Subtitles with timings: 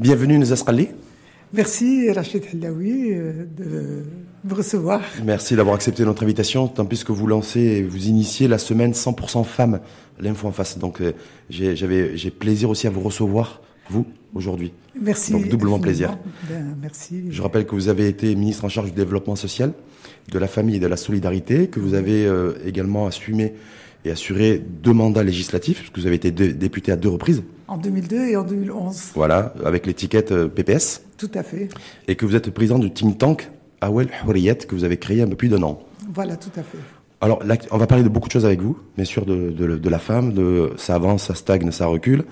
[0.00, 0.90] Bienvenue Nizas Qali.
[1.52, 4.04] Merci Rachid Hilaoui euh, de
[4.44, 5.00] me recevoir.
[5.24, 9.42] Merci d'avoir accepté notre invitation, tant plus que vous lancez, vous initiez la semaine 100%
[9.42, 9.80] femmes,
[10.20, 10.78] l'info en face.
[10.78, 11.14] Donc euh,
[11.50, 14.72] j'ai, j'avais, j'ai plaisir aussi à vous recevoir, vous, aujourd'hui.
[15.00, 15.32] Merci.
[15.32, 16.16] Donc doublement plaisir.
[16.48, 17.24] Ben, merci.
[17.30, 19.72] Je rappelle que vous avez été ministre en charge du développement social,
[20.30, 23.54] de la famille et de la solidarité, que vous avez euh, également assumé
[24.04, 27.42] et assuré deux mandats législatifs, parce que vous avez été dé- député à deux reprises.
[27.66, 29.10] En 2002 et en 2011.
[29.14, 31.02] Voilà, avec l'étiquette euh, PPS.
[31.18, 31.68] Tout à fait.
[32.06, 35.26] Et que vous êtes président du think tank Awel Houriyet, que vous avez créé un
[35.28, 35.80] peu plus d'un an.
[36.14, 36.78] Voilà, tout à fait.
[37.20, 39.76] Alors, là, on va parler de beaucoup de choses avec vous, bien sûr, de, de,
[39.76, 42.22] de la femme, de ça avance, ça stagne, ça recule,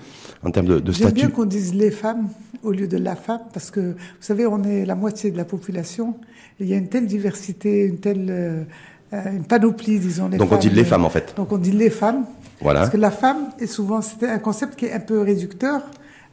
[0.43, 1.35] en termes de, de J'aime bien statut.
[1.35, 2.29] qu'on dise les femmes
[2.63, 5.43] au lieu de la femme, parce que, vous savez, on est la moitié de la
[5.45, 6.15] population.
[6.59, 8.63] Et il y a une telle diversité, une telle euh,
[9.11, 10.27] une panoplie, disons.
[10.27, 11.33] Les Donc, on dit les femmes, en fait.
[11.37, 12.25] Donc on dit les femmes.
[12.61, 12.81] Voilà.
[12.81, 15.81] Parce que la femme est souvent, c'est un concept qui est un peu réducteur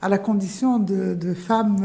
[0.03, 1.77] à la condition de, de femme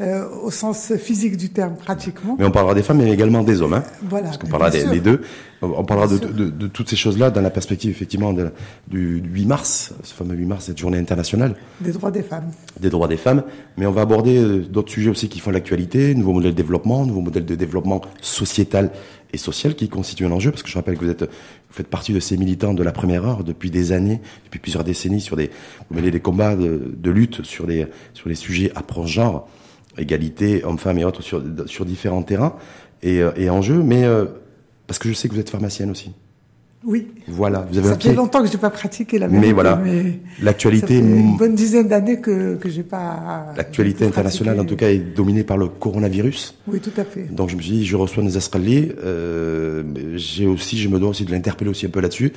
[0.00, 2.34] euh, au sens physique du terme, pratiquement.
[2.38, 3.74] Mais on parlera des femmes, mais également des hommes.
[3.74, 4.24] Hein, Voilà.
[4.26, 5.20] parce qu'on parlera des, deux.
[5.60, 8.50] On parlera de, de, de toutes ces choses-là dans la perspective, effectivement, de-
[8.88, 12.50] du, du 8 mars, ce fameux 8 mars, cette journée internationale Des droits des femmes.
[12.80, 13.44] des droits des femmes.
[13.76, 17.06] Mais on va aborder euh, d'autres sujets aussi qui font l'actualité, nouveaux modèles de développement,
[17.06, 18.90] nouveaux modèles de développement sociétal
[19.34, 21.28] et social qui constituent un enjeu, parce que je rappelle que vous êtes, vous
[21.70, 25.20] faites partie de ces militants de la première heure depuis des années, depuis plusieurs décennies,
[25.20, 25.50] sur des,
[25.90, 29.48] vous menez des combats de, de lutte sur les, sur les sujets approche genre,
[29.98, 32.54] égalité, hommes-femmes et autres sur, sur différents terrains
[33.02, 34.26] et, euh, et enjeux, mais euh,
[34.86, 36.12] parce que je sais que vous êtes pharmacienne aussi.
[36.84, 37.06] Oui.
[37.28, 38.12] Voilà, vous avez Ça fait pied.
[38.14, 41.54] longtemps que je n'ai pas pratiqué la Mais vérité, voilà, mais ça l'actualité, une bonne
[41.54, 43.52] dizaine d'années que que j'ai pas.
[43.56, 46.58] l'actualité internationale en tout cas est dominée par le coronavirus.
[46.66, 47.32] Oui, tout à fait.
[47.32, 49.84] Donc je me suis dit, je reçois Neza Srali, euh,
[50.16, 52.32] j'ai aussi, je me dois aussi de l'interpeller aussi un peu là-dessus.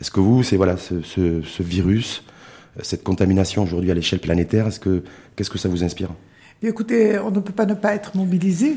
[0.00, 2.22] Est-ce que vous, c'est voilà, ce, ce, ce virus,
[2.80, 5.02] cette contamination aujourd'hui à l'échelle planétaire, est-ce que
[5.34, 6.10] qu'est-ce que ça vous inspire?
[6.60, 8.76] Bien, écoutez, on ne peut pas ne pas être mobilisé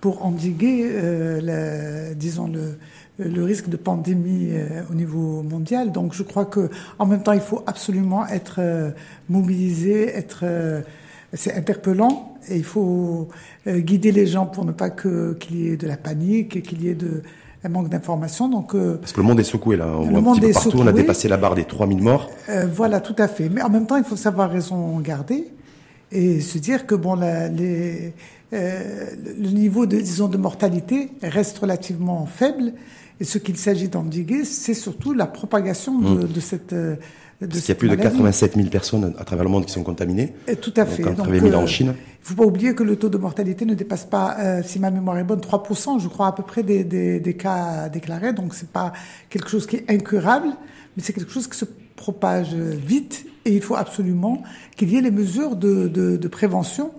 [0.00, 2.78] pour endiguer, euh, la- disons, le,
[3.24, 5.92] le risque de pandémie euh, au niveau mondial.
[5.92, 8.90] Donc, je crois que, en même temps, il faut absolument être euh,
[9.28, 10.80] mobilisé, être, euh,
[11.32, 13.28] c'est interpellant, et il faut
[13.68, 16.82] guider les gens pour ne pas que qu'il y ait de la panique et qu'il
[16.82, 17.22] y ait de
[17.64, 18.48] un manque d'information.
[18.48, 20.52] Donc, Parce que le monde est secoué là, on Le voit un monde peu est
[20.52, 21.02] partout, on a secoué.
[21.02, 22.30] dépassé la barre des 3000 morts.
[22.48, 23.48] Euh, voilà, tout à fait.
[23.48, 25.48] Mais en même temps, il faut savoir raison garder
[26.12, 28.12] et se dire que bon, la- les,
[28.52, 29.06] euh,
[29.38, 32.72] le niveau de, disons, de mortalité reste relativement faible.
[33.20, 36.72] Et ce qu'il s'agit d'endiguer, c'est surtout la propagation de, de cette.
[36.74, 36.96] euh,
[37.40, 38.10] De Parce qu'il y a plus de maladie.
[38.16, 40.32] 87 000 personnes à travers le monde qui sont contaminées.
[40.46, 41.02] Et tout à Donc, fait.
[41.02, 41.94] 20 000 en euh, Chine.
[42.22, 44.90] Il faut pas oublier que le taux de mortalité ne dépasse pas, euh, si ma
[44.90, 48.32] mémoire est bonne, 3%, je crois, à peu près des, des, des cas déclarés.
[48.32, 48.92] Donc, c'est pas
[49.30, 50.48] quelque chose qui est incurable,
[50.96, 54.42] mais c'est quelque chose qui se propage vite et il faut absolument
[54.76, 56.90] qu'il y ait les mesures de, de, de prévention.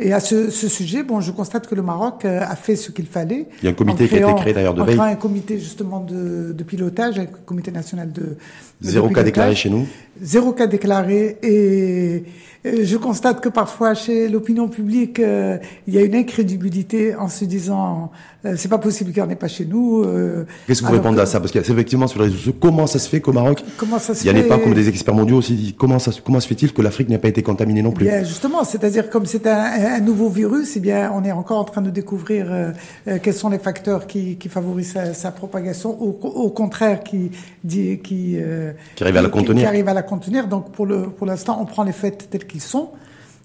[0.00, 2.90] Et à ce, ce sujet, bon, je constate que le Maroc euh, a fait ce
[2.90, 3.46] qu'il fallait.
[3.60, 4.98] Il y a un comité qui a été créé, d'ailleurs, de veille.
[4.98, 8.36] un comité justement de, de pilotage, un comité national de, de
[8.80, 9.86] Zéro cas déclaré chez nous.
[10.20, 12.24] Zéro cas déclaré et
[12.64, 17.28] euh, je constate que parfois chez l'opinion publique euh, il y a une incrédibilité en
[17.28, 18.10] se disant
[18.56, 20.02] c'est pas possible qu'il n'y en ait pas chez nous.
[20.04, 22.86] euh, Qu'est-ce que vous répondez que- à ça Parce qu'effectivement, sur les réseaux sociaux, comment
[22.86, 24.74] ça se fait qu'au Maroc, Comment ça se il n'y en ait fait pas comme
[24.74, 27.82] des experts mondiaux aussi Comment, ça, comment se fait-il que l'Afrique n'ait pas été contaminée
[27.82, 31.32] non plus Bien, justement, c'est-à-dire comme c'est un, un nouveau virus, eh bien, on est
[31.32, 32.70] encore en train de découvrir euh,
[33.08, 37.30] euh, quels sont les facteurs qui, qui favorisent sa, sa propagation, au, au contraire, qui
[37.68, 39.62] qui, euh, Qui arrivent à la contenir.
[39.62, 40.48] qui arrivent à la contenir.
[40.48, 42.90] Donc, pour le, pour l'instant, on prend les faits tels qu'ils sont.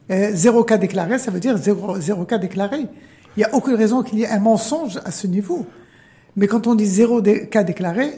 [0.09, 2.85] Euh, zéro cas déclaré, ça veut dire zéro, zéro cas déclaré.
[3.37, 5.65] Il n'y a aucune raison qu'il y ait un mensonge à ce niveau.
[6.35, 8.09] Mais quand on dit zéro cas déclaré,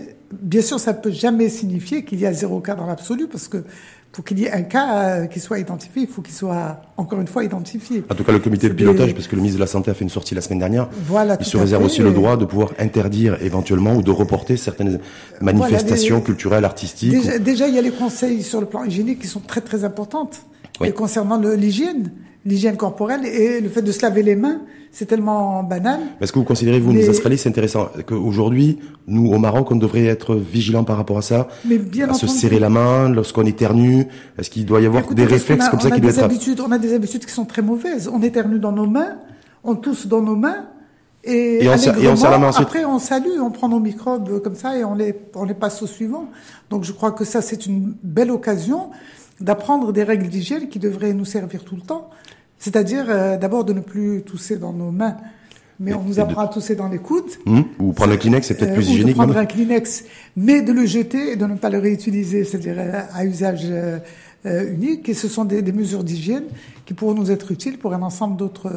[0.42, 3.48] bien sûr, ça ne peut jamais signifier qu'il y a zéro cas dans l'absolu, parce
[3.50, 3.64] que
[4.12, 7.22] pour qu'il y ait un cas euh, qui soit identifié, il faut qu'il soit encore
[7.22, 8.04] une fois identifié.
[8.10, 9.94] En tout cas, le comité de pilotage, parce que le ministre de la Santé a
[9.94, 12.72] fait une sortie la semaine dernière, Voilà, il se réserve aussi le droit de pouvoir
[12.80, 15.00] interdire éventuellement ou de reporter certaines
[15.42, 17.12] manifestations les- culturelles, artistiques.
[17.12, 19.84] Déjà, déjà, il y a les conseils sur le plan hygiénique qui sont très très
[19.84, 20.42] importantes.
[20.82, 20.88] Oui.
[20.88, 22.12] Et concernant l'hygiène,
[22.46, 26.00] l'hygiène corporelle et le fait de se laver les mains, c'est tellement banal.
[26.20, 29.76] Est-ce que vous considérez, vous, Mais- Nisa Srali, c'est intéressant, qu'aujourd'hui, nous, au Maroc, on
[29.76, 33.46] devrait être vigilants par rapport à ça Mais bien À se serrer la main lorsqu'on
[33.46, 34.06] éternue?
[34.38, 36.24] Est-ce qu'il doit y avoir Écoutez, des réflexes a- comme ça qui doivent être...
[36.26, 38.10] habitudes, On a des habitudes qui sont très mauvaises.
[38.12, 39.18] On éternue dans nos mains,
[39.64, 40.66] on tousse dans nos mains,
[41.24, 44.78] et, Et on et la main après on salue, on prend nos microbes comme ça
[44.78, 46.30] et on les, on les passe au suivant.
[46.70, 48.90] Donc je crois que ça c'est une belle occasion
[49.42, 52.10] d'apprendre des règles d'hygiène qui devraient nous servir tout le temps.
[52.60, 55.16] C'est-à-dire euh, d'abord de ne plus tousser dans nos mains,
[55.80, 57.32] mais on nous de- apprend à tousser dans les coudes.
[57.46, 59.14] Hum Ou prendre un Kleenex, c'est peut-être Euh, plus ou hygiénique.
[59.14, 59.44] de prendre même.
[59.44, 60.04] un Kleenex,
[60.36, 64.00] mais de le jeter et de ne pas le réutiliser, c'est-à-dire euh, à usage euh,
[64.74, 66.44] unique et ce sont des, des mesures d'hygiène
[66.86, 68.72] qui pourront nous être utiles pour un ensemble d'autres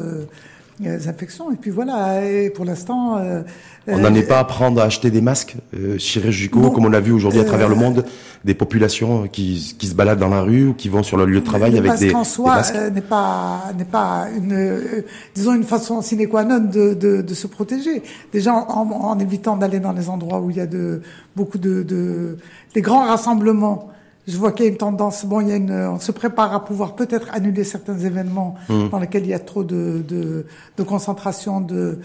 [0.87, 1.51] infections.
[1.51, 3.17] Et puis voilà, et pour l'instant...
[3.17, 3.41] Euh,
[3.85, 7.01] on n'en est pas à prendre à acheter des masques euh, chirurgicaux, comme on l'a
[7.01, 8.05] vu aujourd'hui à travers le monde,
[8.45, 11.41] des populations qui, qui se baladent dans la rue ou qui vont sur leur lieu
[11.41, 12.61] de travail avec des, en soi,
[12.93, 14.79] n'est pas n'est pas une
[15.35, 18.03] disons une façon sine qua non de, de, de se protéger.
[18.31, 21.01] Déjà en, en évitant d'aller dans les endroits où il y a de
[21.35, 22.37] beaucoup de, de
[22.73, 23.89] des grands rassemblements
[24.27, 25.25] je vois qu'il y a une tendance.
[25.25, 28.89] Bon, il y a une, on se prépare à pouvoir peut-être annuler certains événements mmh.
[28.89, 30.45] dans lesquels il y a trop de, de,
[30.77, 31.99] de concentration de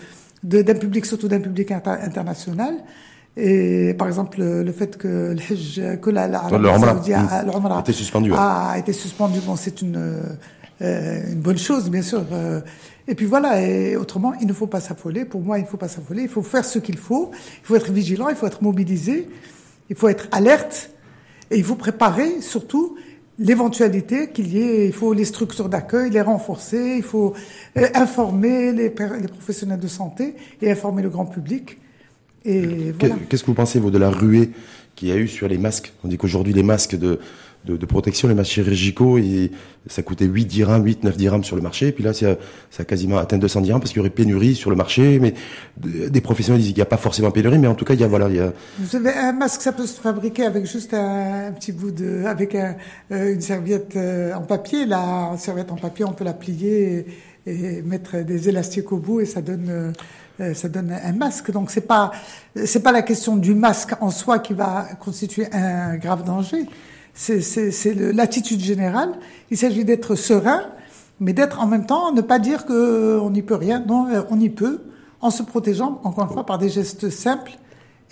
[0.44, 2.75] d'un public, surtout d'un public international.
[3.37, 7.93] Et par exemple, le, fait que le Hajj, que la, la, le a, a, été
[7.93, 8.32] suspendu.
[8.37, 9.41] A, été suspendu.
[9.41, 10.23] Bon, c'est une
[10.81, 12.25] euh, une bonne chose, bien sûr.
[12.32, 12.61] Euh,
[13.06, 13.61] et puis voilà.
[13.62, 15.25] Et autrement, il ne faut pas s'affoler.
[15.25, 16.23] Pour moi, il ne faut pas s'affoler.
[16.23, 17.31] Il faut faire ce qu'il faut.
[17.62, 18.29] Il faut être vigilant.
[18.29, 19.29] Il faut être mobilisé.
[19.91, 20.91] Il faut être alerte
[21.50, 22.97] et il faut préparer surtout
[23.39, 27.35] l'éventualité qu'il y ait, il faut les structures d'accueil, les renforcer, il faut
[27.77, 31.79] euh, informer les, les, professionnels de santé et informer le grand public.
[32.45, 33.17] Et voilà.
[33.29, 34.50] Qu'est-ce que vous pensez, vous, de la ruée
[34.97, 35.93] qu'il y a eu sur les masques?
[36.05, 37.21] On dit qu'aujourd'hui, les masques de,
[37.64, 39.50] de, de, protection, les masques chirurgicaux, et
[39.87, 41.88] ça coûtait 8 dirhams, 8, 9 dirhams sur le marché.
[41.88, 42.37] Et puis là, ça,
[42.70, 45.19] ça a quasiment atteint 200 dirhams parce qu'il y aurait pénurie sur le marché.
[45.19, 45.34] Mais
[45.76, 48.05] des professionnels disent qu'il n'y a pas forcément pénurie, mais en tout cas, il y
[48.05, 48.52] a, voilà, il y a...
[48.78, 52.55] Vous savez, un masque, ça peut se fabriquer avec juste un, petit bout de, avec
[52.55, 52.76] un,
[53.12, 54.87] euh, une serviette euh, en papier.
[54.87, 57.06] Là, une serviette en papier, on peut la plier
[57.46, 59.93] et, et mettre des élastiques au bout et ça donne,
[60.40, 61.50] euh, ça donne un masque.
[61.50, 62.12] Donc c'est pas,
[62.64, 66.66] c'est pas la question du masque en soi qui va constituer un grave danger
[67.19, 69.11] c'est l'attitude générale.
[69.50, 70.62] Il s'agit d'être serein,
[71.20, 73.85] mais d'être en même temps, ne pas dire qu'on n'y peut rien.
[73.87, 74.82] Non, euh, on y peut,
[75.20, 77.53] en se protégeant, encore une fois, par des gestes simples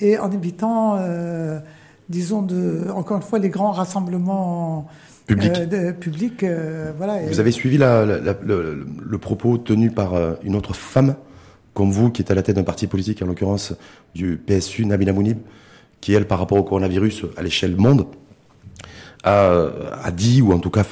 [0.01, 1.61] et en évitant, euh,
[2.09, 4.89] disons, de, encore une fois, les grands rassemblements
[5.27, 6.43] publics.
[6.43, 7.21] Euh, voilà.
[7.27, 11.15] Vous avez suivi la, le, le, propos tenu par une autre femme,
[11.75, 13.73] comme vous, qui est à la tête d'un parti politique, en l'occurrence
[14.17, 15.39] du PSU, Nabila Mounib,
[16.01, 18.07] qui, elle, par rapport au coronavirus à l'échelle monde,
[19.27, 19.69] a,
[20.03, 20.85] a dit, ou en tout cas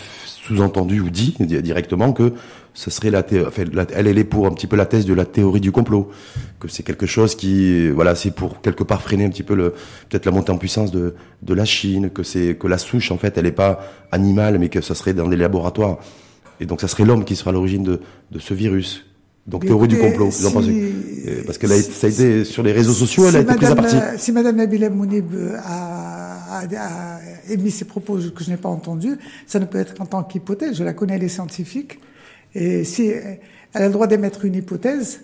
[0.47, 2.35] sous-entendu ou dit directement que
[2.75, 3.63] ce serait la, enfin,
[3.95, 6.11] elle, elle est pour un petit peu la thèse de la théorie du complot,
[6.59, 9.71] que c'est quelque chose qui, voilà, c'est pour quelque part freiner un petit peu le,
[10.11, 13.17] peut-être la montée en puissance de, de la Chine, que c'est, que la souche, en
[13.17, 15.99] fait, elle n'est pas animale, mais que ça serait dans des laboratoires.
[16.59, 18.01] Et donc, ça serait l'homme qui sera à l'origine de,
[18.33, 19.07] de ce virus.
[19.47, 20.95] Donc, théorie du complot, vous en pensez
[21.47, 23.97] Parce que ça a été, sur les réseaux sociaux, elle a été prise à partie.
[24.19, 25.33] Si Madame Nabila Mounib
[25.65, 30.07] a, a, émis ces propos que je n'ai pas entendus, ça ne peut être qu'en
[30.07, 30.77] tant qu'hypothèse.
[30.77, 32.01] Je la connais, elle est scientifique.
[32.55, 33.41] Et si elle
[33.73, 35.21] a le droit d'émettre une hypothèse,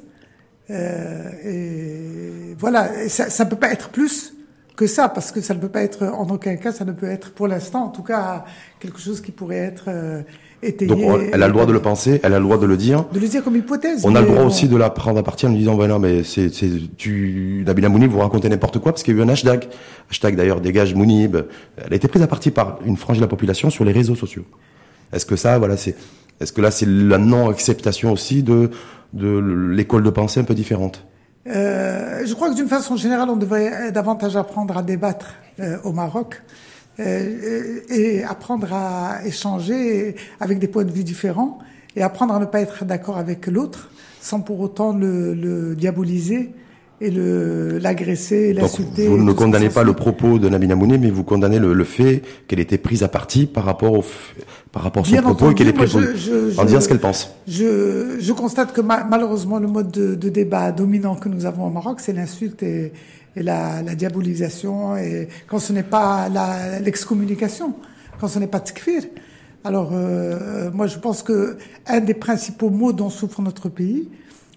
[0.70, 4.34] euh, et voilà, ça ne peut pas être plus
[4.76, 7.10] que ça, parce que ça ne peut pas être, en aucun cas, ça ne peut
[7.10, 8.44] être pour l'instant, en tout cas,
[8.78, 10.22] quelque chose qui pourrait être euh,
[10.62, 10.98] Donc
[11.32, 13.06] elle a le droit de le penser, elle a le droit de le dire.
[13.12, 14.02] De le dire comme hypothèse.
[14.04, 16.22] On a le droit aussi de la prendre à partir en lui disant, voilà, mais
[16.22, 19.28] c'est, c'est, tu, Nabila Mounib, vous racontez n'importe quoi, parce qu'il y a eu un
[19.30, 19.68] hashtag,
[20.10, 21.36] hashtag d'ailleurs, dégage Mounib.
[21.78, 24.14] Elle a été prise à partie par une frange de la population sur les réseaux
[24.14, 24.44] sociaux.
[25.14, 25.96] Est-ce que ça, voilà, c'est,
[26.40, 28.70] est-ce que là, c'est la non-acceptation aussi de,
[29.14, 31.06] de l'école de pensée un peu différente?
[31.46, 35.92] Euh, je crois que d'une façon générale, on devrait davantage apprendre à débattre euh, au
[35.92, 36.42] Maroc
[37.00, 41.58] et apprendre à échanger avec des points de vue différents
[41.96, 43.90] et apprendre à ne pas être d'accord avec l'autre
[44.20, 46.52] sans pour autant le, le diaboliser
[47.02, 49.08] et l'agresser, l'insulter.
[49.08, 52.22] Vous ne condamnez pas le propos de Nabina Mouné, mais vous condamnez le, le fait
[52.46, 54.04] qu'elle était prise à partie par rapport au
[54.70, 57.34] par rapport à son propos et qu'elle est prise en disant ce qu'elle pense.
[57.48, 61.70] Je, je constate que malheureusement le mode de, de, débat dominant que nous avons au
[61.70, 62.92] Maroc, c'est l'insulte et,
[63.40, 66.28] et la, la, diabolisation et quand ce n'est pas
[66.80, 67.74] l'excommunication,
[68.20, 69.02] quand ce n'est pas tkfir.
[69.64, 71.56] Alors euh, moi je pense que
[71.86, 74.08] un des principaux maux dont souffre notre pays,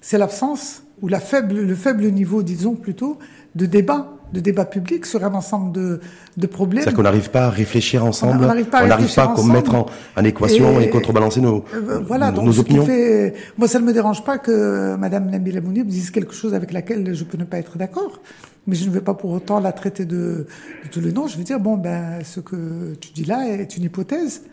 [0.01, 3.17] c'est l'absence ou la faible, le faible niveau, disons plutôt,
[3.55, 5.99] de débat, de débat public sur un ensemble de,
[6.37, 6.83] de problèmes.
[6.83, 9.85] C'est-à-dire qu'on n'arrive pas à réfléchir ensemble, on n'arrive pas à, mettre en,
[10.17, 12.85] en équation et, contrebalancer nos, euh, voilà, nos, donc, opinions.
[12.85, 16.71] Fait, moi, ça ne me dérange pas que Madame Nabila Mounib dise quelque chose avec
[16.71, 18.21] laquelle je peux ne pas être d'accord,
[18.67, 20.47] mais je ne vais pas pour autant la traiter de,
[20.83, 21.27] de tous les noms.
[21.27, 24.43] Je vais dire bon ben ce que tu dis là est une hypothèse.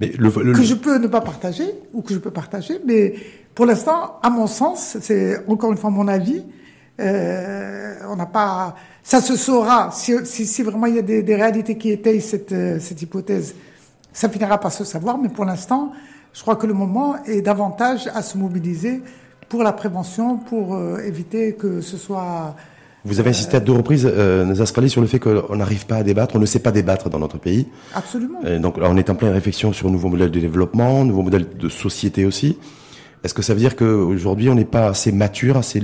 [0.00, 3.14] Mais le, que je peux ne pas partager ou que je peux partager, mais
[3.54, 6.42] pour l'instant, à mon sens, c'est encore une fois mon avis,
[7.00, 8.74] euh, on n'a pas.
[9.02, 12.20] Ça se saura si, si, si, vraiment il y a des, des réalités qui étayent
[12.20, 13.54] cette, euh, cette hypothèse.
[14.12, 15.92] Ça finira par se savoir, mais pour l'instant,
[16.32, 19.02] je crois que le moment est davantage à se mobiliser
[19.48, 22.56] pour la prévention, pour euh, éviter que ce soit
[23.04, 26.02] Vous avez insisté à deux reprises, euh, Nazaskrali, sur le fait qu'on n'arrive pas à
[26.02, 27.66] débattre, on ne sait pas débattre dans notre pays.
[27.94, 28.40] Absolument.
[28.60, 31.22] donc là, on est en pleine réflexion sur un nouveau modèle de développement, un nouveau
[31.22, 32.56] modèle de société aussi.
[33.22, 35.82] Est-ce que ça veut dire qu'aujourd'hui, on n'est pas assez mature, assez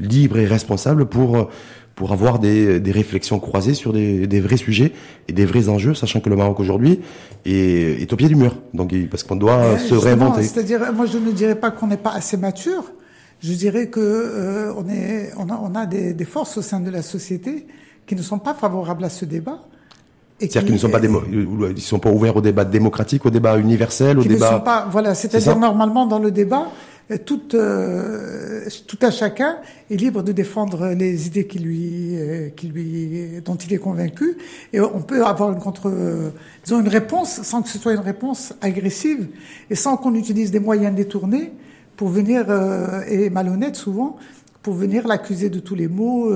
[0.00, 1.48] libre et responsable pour
[1.96, 4.92] pour avoir des, des réflexions croisées sur des, des, vrais sujets
[5.28, 7.00] et des vrais enjeux, sachant que le Maroc aujourd'hui
[7.46, 8.54] est, est, au pied du mur.
[8.74, 10.42] Donc parce qu'on doit se réinventer.
[10.42, 12.84] C'est-à-dire, moi je ne dirais pas qu'on n'est pas assez mature.
[13.46, 16.80] Je dirais que euh, on est, on a, on a des, des, forces au sein
[16.80, 17.66] de la société
[18.04, 19.60] qui ne sont pas favorables à ce débat.
[20.38, 24.18] C'est-à-dire qu'ils ne sont pas ils sont pas ouverts au débat démocratique, au débat universel,
[24.18, 24.50] au débat.
[24.50, 26.66] Ne sont pas, voilà, c'est-à-dire normalement dans le débat,
[27.24, 29.58] tout, euh, tout à chacun
[29.92, 34.36] est libre de défendre les idées qui lui, euh, qui lui, dont il est convaincu,
[34.72, 35.90] et on peut avoir une contre,
[36.64, 39.28] disons une réponse sans que ce soit une réponse agressive
[39.70, 41.52] et sans qu'on utilise des moyens détournés
[41.96, 44.16] pour venir euh, et malhonnête souvent
[44.62, 46.28] pour venir l'accuser de tous les maux.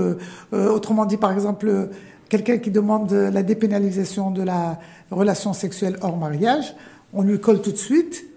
[0.52, 1.88] autrement dit, par exemple,
[2.28, 4.78] quelqu'un qui demande la dépénalisation de la
[5.10, 6.76] relation sexuelle hors mariage,
[7.12, 8.30] on lui colle tout de suite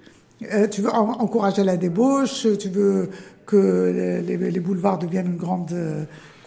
[0.51, 3.09] euh, tu veux encourager la débauche, tu veux
[3.45, 5.73] que les, boulevards deviennent une grande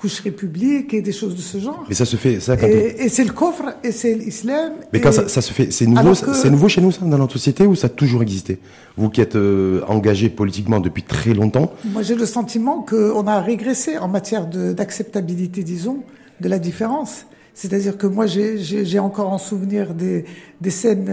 [0.06, 1.84] euh, coucherie publique et des choses de ce genre.
[1.88, 4.72] Mais ça se fait, ça quand Et, c'est le coffre et c'est l'islam.
[4.92, 7.66] Mais quand ça, se fait, c'est nouveau, c'est nouveau chez nous ça, dans notre société
[7.66, 8.58] ou ça a toujours existé?
[8.96, 11.72] Vous qui êtes euh, engagé politiquement depuis très longtemps.
[11.84, 16.02] Moi, j'ai le sentiment qu'on a régressé en matière d'acceptabilité, disons,
[16.40, 17.26] de la différence.
[17.52, 20.24] C'est-à-dire que moi, j'ai encore en souvenir des,
[20.60, 21.10] des scènes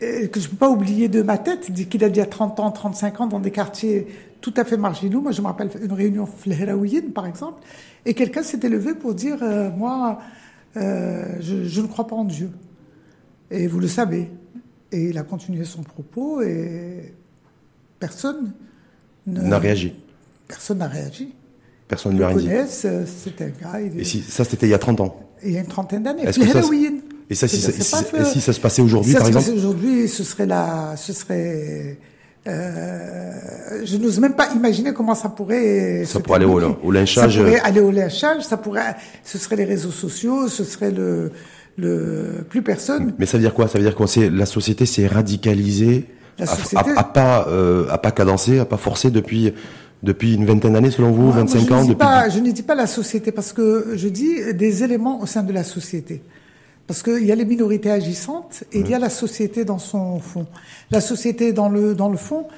[0.00, 2.70] que je ne peux pas oublier de ma tête, qu'il a dit à 30 ans,
[2.70, 4.06] 35 ans, dans des quartiers
[4.40, 5.20] tout à fait marginaux.
[5.20, 7.62] Moi, je me rappelle une réunion Flehraouyin, par exemple,
[8.04, 10.18] et quelqu'un s'était levé pour dire euh, Moi,
[10.76, 12.50] euh, je, ne crois pas en Dieu.
[13.50, 14.30] Et vous le savez.
[14.92, 17.14] Et il a continué son propos, et
[17.98, 18.52] personne
[19.26, 19.94] n'a réagi.
[20.48, 21.34] Personne n'a réagi.
[21.86, 22.48] Personne ne lui a dit.
[23.06, 23.80] c'était un gars.
[23.80, 26.22] Et si, ça, c'était il y a 30 ans Il y a une trentaine d'années.
[26.22, 26.32] Et
[27.36, 27.72] ça, si, ça,
[28.24, 31.98] si, ça se passait aujourd'hui, par exemple aujourd'hui, ce serait la, ce serait.
[32.46, 33.32] Euh,
[33.84, 36.04] je n'ose même pas imaginer comment ça pourrait.
[36.06, 37.36] Ça pourrait aller au, au lynchage.
[37.36, 38.42] Ça pourrait aller au lynchage.
[38.42, 38.96] Ça pourrait.
[39.24, 40.48] Ce serait les réseaux sociaux.
[40.48, 41.32] Ce serait le.
[41.76, 43.14] le plus personne.
[43.18, 43.68] Mais ça veut dire quoi?
[43.68, 46.06] Ça veut dire qu'on la société s'est radicalisée.
[46.38, 46.90] La société...
[46.96, 49.52] À, pas, euh, à pas cadencer, à pas forcer depuis
[50.02, 51.82] depuis une vingtaine d'années selon vous, 25 ans.
[51.82, 51.96] Depuis...
[51.96, 55.42] Pas, je ne dis pas la société parce que je dis des éléments au sein
[55.42, 56.22] de la société.
[56.90, 60.18] Parce qu'il y a les minorités agissantes et il y a la société dans son
[60.18, 60.48] fond.
[60.90, 62.48] La société dans le, dans le fond,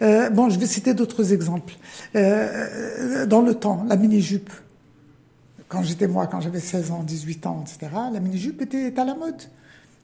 [0.00, 1.74] euh, bon, je vais citer d'autres exemples.
[2.14, 4.52] Euh, dans le temps, la mini-jupe.
[5.66, 9.16] Quand j'étais moi, quand j'avais 16 ans, 18 ans, etc., la mini-jupe était à la
[9.16, 9.42] mode.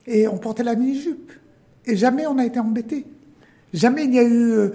[0.08, 1.30] Et on portait la mini-jupe.
[1.84, 3.06] Et jamais on a été embêté.
[3.72, 4.50] Jamais il n'y a eu...
[4.50, 4.70] Euh,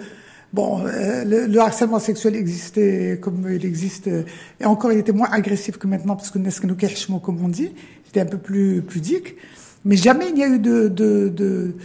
[0.53, 5.77] bon, euh, le, harcèlement sexuel existait comme il existe, et encore il était moins agressif
[5.77, 7.71] que maintenant, parce que nous comme on dit,
[8.11, 9.37] c'était un peu plus pudique.
[9.85, 11.75] Mais jamais il n'y a eu de, de,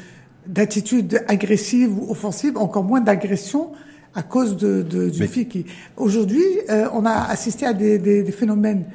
[0.45, 3.71] d'attitude agressive ou offensive, encore moins d'agression
[4.13, 5.67] à cause de, de du qui.
[5.97, 8.87] Aujourd'hui, euh, on a assisté à des, des, des, phénomènes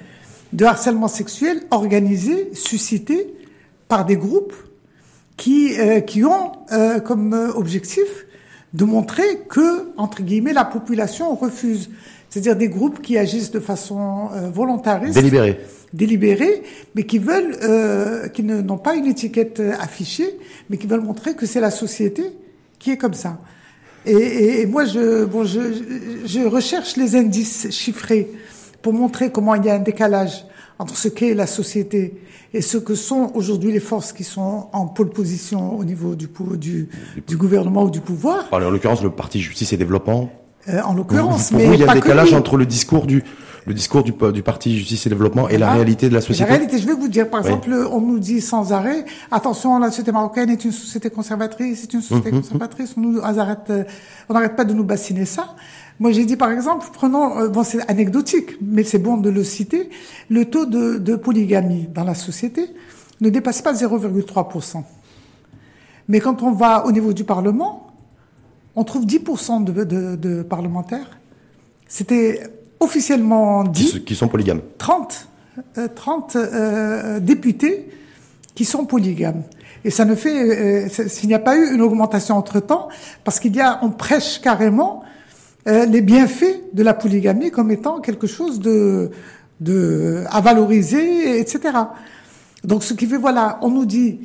[0.52, 3.34] de harcèlement sexuel organisés, suscités
[3.88, 4.54] par des groupes
[5.38, 8.26] qui euh, qui ont euh, comme objectif
[8.74, 11.92] de montrer que entre guillemets la population refuse.
[12.32, 15.14] C'est-à-dire des groupes qui agissent de façon volontariste.
[15.14, 15.60] Délibérée
[15.94, 16.64] délibérés,
[16.96, 20.38] mais qui veulent, euh, qui n'ont pas une étiquette euh, affichée,
[20.70, 22.24] mais qui veulent montrer que c'est la société
[22.80, 23.40] qui est comme ça.
[24.06, 25.60] Et, et, moi, je, bon, je,
[26.26, 28.32] je, recherche les indices chiffrés
[28.82, 30.46] pour montrer comment il y a un décalage
[30.80, 32.16] entre ce qu'est la société
[32.54, 36.28] et ce que sont aujourd'hui les forces qui sont en pôle position au niveau du,
[36.58, 36.90] du,
[37.28, 38.48] du gouvernement ou du pouvoir.
[38.52, 40.32] en l'occurrence, le Parti Justice et Développement.
[40.70, 43.24] Euh, en l'occurrence, mais il y a un décalage entre le discours du
[43.66, 46.50] le discours du, du Parti Justice et Développement et la ah, réalité de la société
[46.50, 49.90] La réalité, je vais vous dire, par exemple, on nous dit sans arrêt, attention, la
[49.90, 52.42] société marocaine est une société conservatrice, c'est une société mhm.
[52.42, 53.84] conservatrice, on nous arrête, euh,
[54.30, 55.56] on n'arrête pas de nous bassiner ça.
[56.00, 59.44] Moi, j'ai dit, par exemple, prenons, euh, bon, c'est anecdotique, mais c'est bon de le
[59.44, 59.90] citer,
[60.30, 62.66] le taux de, de polygamie dans la société
[63.20, 64.84] ne dépasse pas 0,3%.
[66.08, 67.91] Mais quand on va au niveau du Parlement,
[68.76, 71.20] on trouve 10% de, de, de parlementaires.
[71.88, 72.42] C'était
[72.80, 74.04] officiellement dit.
[74.04, 74.62] Qui, sont polygames.
[74.78, 75.28] 30,
[75.96, 77.90] 30 euh, euh, députés
[78.56, 79.44] qui sont polygames.
[79.84, 82.90] Et ça ne fait, euh, s'il n'y a pas eu une augmentation entre temps,
[83.24, 85.04] parce qu'il y a, on prêche carrément
[85.68, 89.12] les bienfaits de la polygamie comme étant quelque chose de,
[89.60, 91.78] de à valoriser, etc.
[92.64, 94.22] Donc ce qui fait, voilà, on nous dit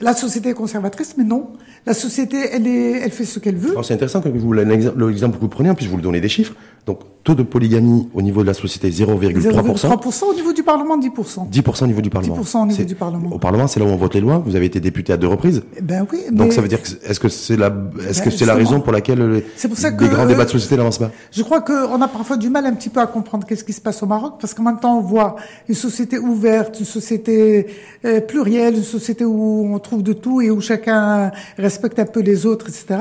[0.00, 1.52] la société est conservatrice, mais non.
[1.86, 3.74] La société, elle, est, elle fait ce qu'elle veut.
[3.82, 6.54] C'est intéressant que vous l'exemple que vous prenez, en plus vous le donnez des chiffres.
[6.86, 9.40] Donc, taux de polygamie au niveau de la société 0,3%.
[9.40, 11.50] 0,3% au niveau du Parlement 10%.
[11.50, 12.36] 10% au niveau du Parlement.
[12.36, 13.30] 10% au niveau du Parlement.
[13.32, 14.40] Au Parlement, c'est là où on vote les lois.
[14.46, 15.64] Vous avez été député à deux reprises.
[15.76, 16.20] Eh Ben oui.
[16.30, 17.72] Donc ça veut dire que est-ce que c'est la
[18.08, 20.50] est-ce que c'est la raison pour laquelle les, pour ça les que, grands débats de
[20.50, 21.10] société n'avancent pas?
[21.32, 23.80] Je crois qu'on a parfois du mal un petit peu à comprendre qu'est-ce qui se
[23.80, 25.34] passe au Maroc, parce qu'en même temps on voit
[25.68, 27.66] une société ouverte, une société
[28.04, 32.20] euh, plurielle, une société où on trouve de tout et où chacun respecte un peu
[32.20, 33.00] les autres, etc.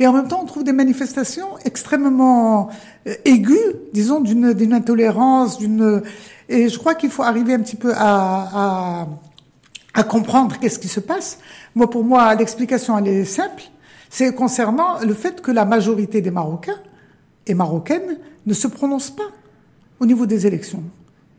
[0.00, 2.70] Et en même temps on trouve des manifestations extrêmement
[3.06, 6.02] euh, aiguës, disons, d'une d'une intolérance, d'une
[6.48, 9.08] et je crois qu'il faut arriver un petit peu à, à,
[9.94, 11.38] à comprendre qu'est-ce qui se passe.
[11.74, 13.64] Moi, pour moi, l'explication elle est simple.
[14.10, 16.78] C'est concernant le fait que la majorité des Marocains
[17.46, 19.30] et Marocaines ne se prononcent pas
[20.00, 20.82] au niveau des élections.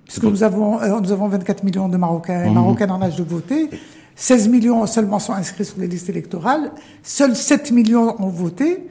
[0.05, 3.23] Puisque nous avons, euh, nous avons 24 millions de Marocains et Marocaines en âge de
[3.23, 3.69] voter.
[4.15, 6.71] 16 millions seulement sont inscrits sur les listes électorales.
[7.03, 8.87] Seuls 7 millions ont voté,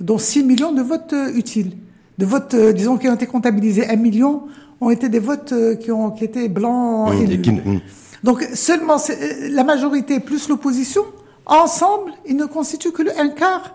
[0.00, 1.76] dont 6 millions de votes euh, utiles.
[2.18, 3.88] De votes, euh, disons, qui ont été comptabilisés.
[3.88, 4.42] 1 million
[4.80, 7.80] ont été des votes euh, qui ont qui étaient blancs Mmh, et qui- mmh.
[8.22, 11.02] Donc seulement euh, la majorité plus l'opposition,
[11.46, 13.74] ensemble, ils ne constituent que le un quart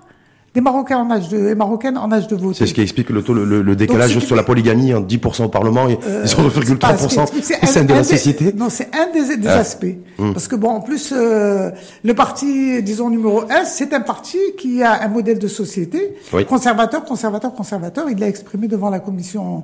[0.57, 2.57] des Marocains en âge de, et Marocaines en âge de voter.
[2.57, 5.43] C'est ce qui explique le taux, le, le- le décalage sur la polygamie en 10%
[5.43, 8.53] au Parlement et Euh, 0,3% c'est- c'est au sein un- de la société.
[8.57, 9.59] Non, c'est un des, des Ah.
[9.59, 9.85] aspects.
[10.17, 11.69] Parce que bon, en plus, euh,
[12.03, 16.43] le parti, disons numéro un, c'est un parti qui a un modèle de société Oui.
[16.45, 18.09] conservateur, conservateur, conservateur.
[18.09, 19.63] Il l'a exprimé devant la commission,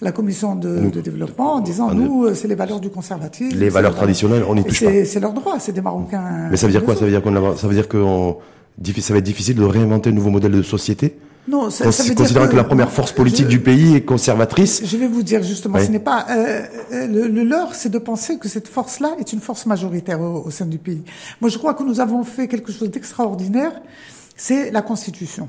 [0.00, 3.58] la commission de, de développement en disant nous, euh, c'est les valeurs du conservatisme.
[3.58, 6.46] Les valeurs traditionnelles, on n'y touche c'est- C'est leur droit, c'est des Marocains.
[6.48, 6.94] Mais ça veut dire quoi?
[6.94, 8.36] Ça veut dire qu'on ça veut dire que on- diffi-
[9.00, 11.16] ça va être difficile de réinventer un nouveau modèle de société
[11.48, 14.02] Non, ça, ça veut dire considérant que, la première force politique je- du pays est
[14.02, 14.82] conservatrice.
[14.84, 15.86] Je vais vous dire justement, Oui.
[15.86, 19.32] ce n'est pas euh, euh, le, le leur, c'est de penser que cette force-là est
[19.32, 21.02] une force majoritaire au, au sein du pays.
[21.40, 23.72] Moi, je crois que nous avons fait quelque chose d'extraordinaire.
[24.36, 25.48] C'est la Constitution.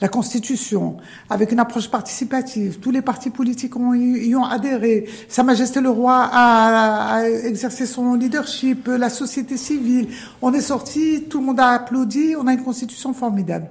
[0.00, 0.96] La Constitution,
[1.28, 5.06] avec une approche participative, tous les partis politiques ont, y ont adhéré.
[5.28, 10.08] Sa Majesté le Roi a, a exercé son leadership, la société civile.
[10.40, 12.34] On est sorti, tout le monde a applaudi.
[12.38, 13.68] On a une Constitution formidable.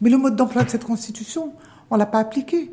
[0.00, 1.52] Mais le mode d'emploi de cette Constitution,
[1.90, 2.70] on l'a pas appliqué.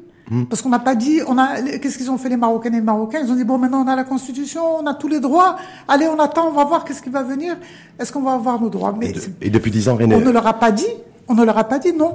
[0.50, 2.82] Parce qu'on n'a pas dit, on a, qu'est-ce qu'ils ont fait les Marocaines et les
[2.84, 3.20] Marocains?
[3.24, 5.58] Ils ont dit bon, maintenant on a la Constitution, on a tous les droits.
[5.90, 7.58] Allez, on attend, on va voir qu'est-ce qui va venir.
[8.00, 8.96] Est-ce qu'on va avoir nos droits?
[8.98, 10.88] Mais Et, de- c'est- et depuis 10 ans, rien on ne leur a pas dit,
[11.28, 12.14] on ne leur a pas dit non.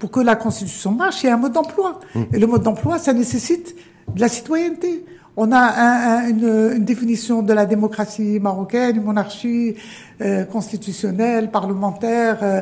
[0.00, 2.00] Pour que la Constitution marche, il y a un mode d'emploi.
[2.32, 3.76] Et le mode d'emploi, ça nécessite
[4.14, 5.04] de la citoyenneté.
[5.36, 9.76] On a un- un- une, une définition de la démocratie marocaine, une monarchie
[10.22, 12.60] euh, constitutionnelle, parlementaire, euh,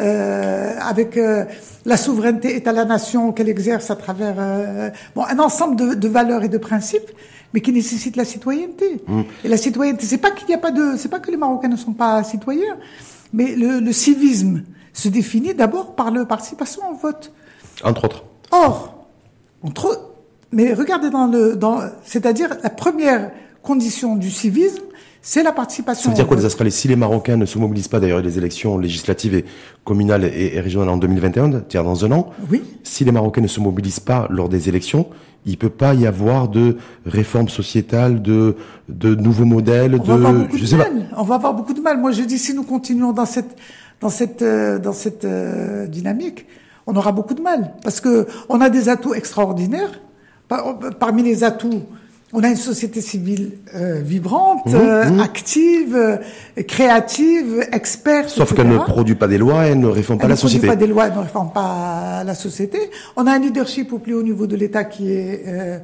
[0.00, 1.44] euh, avec euh,
[1.86, 5.94] la souveraineté est à la nation qu'elle exerce à travers euh, bon un ensemble de,
[5.94, 7.10] de valeurs et de principes,
[7.54, 9.00] mais qui nécessitent la citoyenneté.
[9.44, 11.68] Et la citoyenneté, c'est pas qu'il n'y a pas de, c'est pas que les Marocains
[11.68, 12.76] ne sont pas citoyens,
[13.32, 17.32] mais le, le civisme se définit d'abord par la participation au vote.
[17.84, 18.24] Entre autres.
[18.52, 19.06] Or,
[19.62, 20.10] entre,
[20.52, 23.30] mais regardez dans le, dans, c'est-à-dire la première
[23.62, 24.82] condition du civisme,
[25.22, 26.04] c'est la participation.
[26.04, 26.50] Ça veut dire quoi les vote.
[26.50, 29.44] Australiens Si les Marocains ne se mobilisent pas, d'ailleurs, les élections législatives et
[29.84, 32.62] communales et, et régionales en 2021, c'est-à-dire dans un an, Oui.
[32.82, 35.06] si les Marocains ne se mobilisent pas lors des élections,
[35.46, 36.76] il peut pas y avoir de
[37.06, 38.56] réforme sociétale, de,
[38.88, 40.90] de nouveaux modèles, On de, va avoir beaucoup je de sais pas.
[40.90, 41.08] mal.
[41.16, 41.98] On va avoir beaucoup de mal.
[41.98, 43.56] Moi, je dis si nous continuons dans cette
[44.00, 46.46] dans cette euh, dans cette euh, dynamique,
[46.86, 50.00] on aura beaucoup de mal parce que on a des atouts extraordinaires.
[50.48, 51.82] Par- parmi les atouts,
[52.32, 56.16] on a une société civile euh, vibrante, Mmh, euh, active, euh,
[56.62, 58.28] créative, experte.
[58.28, 60.56] Sauf qu'elle ne produit pas des lois, elle ne réforme pas Elle la ne produit
[60.58, 60.66] société.
[60.68, 62.78] pas des lois, elle ne réforme pas la société.
[63.16, 65.78] On a un leadership au plus haut niveau de l'État qui est euh,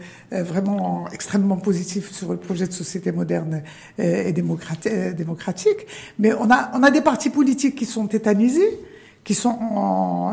[0.45, 3.63] vraiment extrêmement positif sur le projet de société moderne
[3.99, 5.87] et démocrati- démocratique.
[6.19, 8.79] Mais on a, on a des partis politiques qui sont tétanisés,
[9.25, 10.33] qui sont en,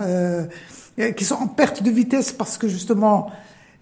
[1.15, 3.32] qui sont en perte de vitesse parce que justement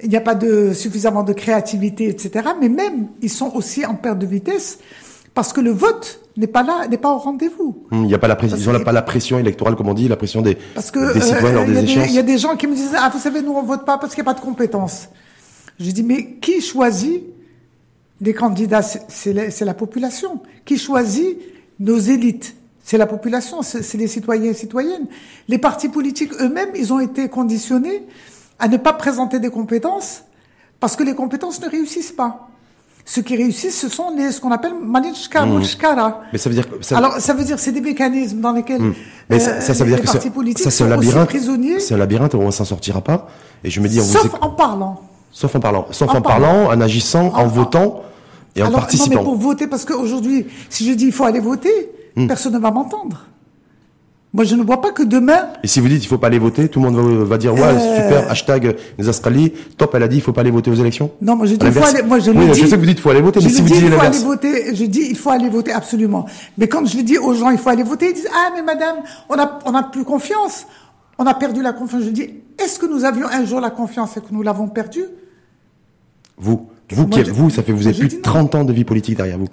[0.03, 2.49] il n'y a pas de suffisamment de créativité, etc.
[2.59, 4.79] Mais même ils sont aussi en perte de vitesse
[5.33, 7.83] parce que le vote n'est pas là, n'est pas au rendez-vous.
[7.91, 9.89] Hum, Il n'y a pas la pression, ils ont que- pas la pression électorale, comme
[9.89, 12.07] on dit, la pression des, Parce que des citoyens euh, lors il y, des échéances.
[12.09, 13.97] il y a des gens qui me disent ah vous savez nous on vote pas
[13.97, 15.07] parce qu'il n'y a pas de compétences.
[15.79, 17.23] Je dis mais qui choisit
[18.19, 18.81] les candidats?
[18.83, 20.41] C'est- la, la population.
[20.65, 21.37] Qui choisit
[21.79, 22.55] nos élites?
[22.83, 25.07] C'est la population, c'est c'est les citoyens et citoyennes.
[25.47, 28.03] Les partis politiques eux-mêmes, ils ont été conditionnés
[28.62, 30.24] à ne pas présenter des compétences
[30.80, 32.47] parce que les compétences ne réussissent pas.
[33.04, 36.21] Ceux qui réussissent, ce sont les, ce qu'on appelle malinchka, mochkara.
[36.32, 38.93] Mais ça veut dire que ça, Alors, ça veut dire c'est des mécanismes dans lesquels
[39.30, 40.88] mais euh, ça, ça, ça veut les dire que partis c'est- politiques ça c'est un
[40.88, 41.28] labyrinthe.
[41.28, 43.28] prisonniers, C'est un labyrinthe où on s'en sortira pas.
[43.63, 45.02] Et je me dis, on vous sauf éc- en parlant.
[45.32, 48.04] sauf en parlant, sauf en en, parlant, en agissant, en, En- votant
[48.56, 49.15] et en Alors, non, participant.
[49.17, 52.28] mais pour voter, parce qu'aujourd'hui, si je dis il faut aller voter, Hmm.
[52.28, 53.26] personne ne va m'entendre.
[54.33, 55.49] Moi, je ne vois pas que demain.
[55.61, 57.61] Et si vous dites il faut pas aller voter, tout le monde va, dire ouais
[57.63, 60.75] Euh, super hashtag les Australies, top elle a dit il faut pas aller voter aux
[60.75, 61.11] élections.
[61.21, 62.01] Non, moi je dis faut aller.
[62.01, 62.67] Moi je oui, le je dis.
[62.69, 63.93] sais que vous dites il faut aller voter, mais le si vous dis, disiez il
[63.93, 64.75] faut aller voter.
[64.75, 66.25] Je dis il faut aller voter absolument.
[66.57, 68.97] Mais quand je dis aux gens il faut aller voter, ils disent ah mais madame,
[69.27, 70.65] on a on a plus confiance.
[71.17, 72.03] On a perdu la confiance.
[72.03, 75.05] Je dis est-ce que nous avions un jour la confiance et que nous l'avons perdue
[76.37, 78.21] Vous, vous, Moi, qui, vous, ça fait vous avez plus de non.
[78.21, 79.47] 30 ans de vie politique derrière vous.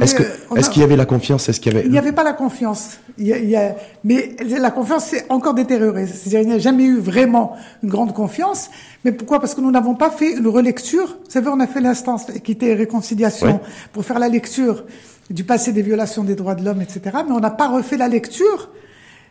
[0.00, 1.90] Est-ce que, on est-ce a- qu'il y avait la confiance, est-ce qu'il y avait Il
[1.92, 2.98] n'y avait pas la confiance.
[3.18, 6.06] Il y a, il y a- mais la confiance s'est encore détériorée.
[6.06, 8.70] C'est-à-dire il n'y a jamais eu vraiment une grande confiance.
[9.04, 9.40] Mais pourquoi?
[9.40, 11.18] Parce que nous n'avons pas fait une relecture.
[11.24, 13.60] Vous savez, on a fait l'instance équité et réconciliation Ouais.
[13.92, 14.84] pour faire la lecture
[15.30, 17.00] du passé des violations des droits de l'homme, etc.
[17.26, 18.70] Mais on n'a pas refait la lecture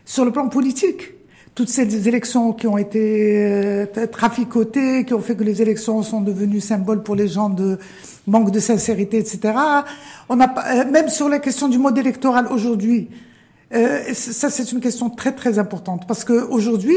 [0.04, 1.13] sur le plan politique.
[1.54, 6.20] Toutes ces élections qui ont été euh, traficotées, qui ont fait que les élections sont
[6.20, 7.78] devenues symboles pour les gens de
[8.26, 9.54] manque de sincérité, etc.
[10.28, 13.08] On n'a pas, euh, même sur la question du mode électoral aujourd'hui,
[13.74, 16.96] euh, ça c'est une question très très importante parce que aujourd'hui,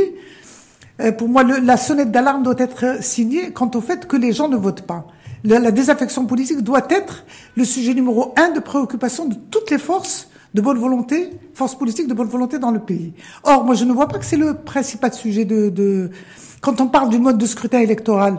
[1.01, 4.47] euh, pour moi, la sonnette d'alarme doit être signée quant au fait que les gens
[4.47, 5.07] ne votent pas.
[5.43, 7.23] La désaffection politique doit être
[7.55, 12.07] le sujet numéro un de préoccupation de toutes les forces de bonne volonté, forces politiques
[12.07, 13.13] de bonne volonté dans le pays.
[13.43, 16.09] Or, moi, je ne vois pas que c'est le principal sujet de, de...
[16.61, 18.33] Quand on parle du mode de scrutin électoral,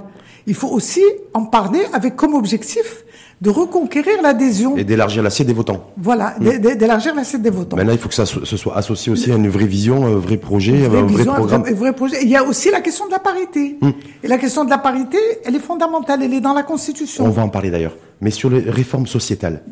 [0.47, 1.03] il faut aussi
[1.35, 3.05] en parler avec comme objectif
[3.41, 4.77] de reconquérir l'adhésion.
[4.77, 5.81] et d'élargir l'assiette des votants.
[5.97, 7.77] Voilà, d'é- d'élargir l'assiette des votants.
[7.77, 10.17] Maintenant, il faut que ça so- se soit associé aussi à une vraie vision, un
[10.17, 11.63] vrai projet, vraie un vrai programme.
[11.65, 12.17] un vrai projet.
[12.23, 13.79] Il y a aussi la question de la parité.
[14.25, 17.25] Et la question de la parité, elle est fondamentale, elle est dans la Constitution.
[17.25, 17.95] On va en parler d'ailleurs.
[18.21, 19.63] Mais sur les réformes sociétales,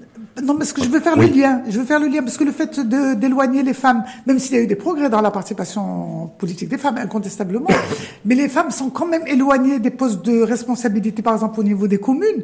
[0.43, 1.31] Non, parce que je veux faire Oui.
[1.31, 1.63] le lien.
[1.69, 2.79] Je veux faire le lien parce que le fait
[3.19, 6.77] d'éloigner les femmes, même s'il y a eu des progrès dans la participation politique des
[6.79, 7.69] femmes, incontestablement,
[8.27, 11.89] mais les femmes sont quand même éloignées des postes de responsabilité, par exemple au niveau
[11.89, 12.43] des communes.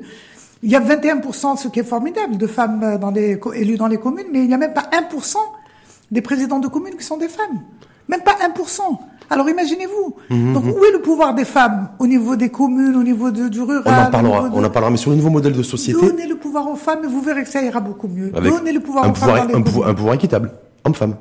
[0.62, 3.76] Il y a 21%, ce qui est formidable, de femmes euh, dans les, co- élues
[3.76, 5.36] dans les communes, mais il n'y a même pas 1%
[6.10, 7.60] des présidents de communes qui sont des femmes.
[8.08, 8.82] Même pas 1%.
[9.30, 10.16] Alors imaginez-vous.
[10.28, 10.52] Mhm.
[10.52, 13.62] Donc où est le pouvoir des femmes au niveau des communes, au niveau de- du
[13.62, 14.48] rural on en parlera.
[14.48, 14.90] de- On en parlera.
[14.90, 17.42] Mais sur le nouveau modèle de société, Donnez le pouvoir aux femmes et vous verrez
[17.44, 18.30] que ça ira beaucoup mieux.
[18.34, 20.52] avec Donnez le pouvoir un aux femmes pouvoir, dans les un pouvoir, un pouvoir équitable,
[20.84, 21.14] homme-femme.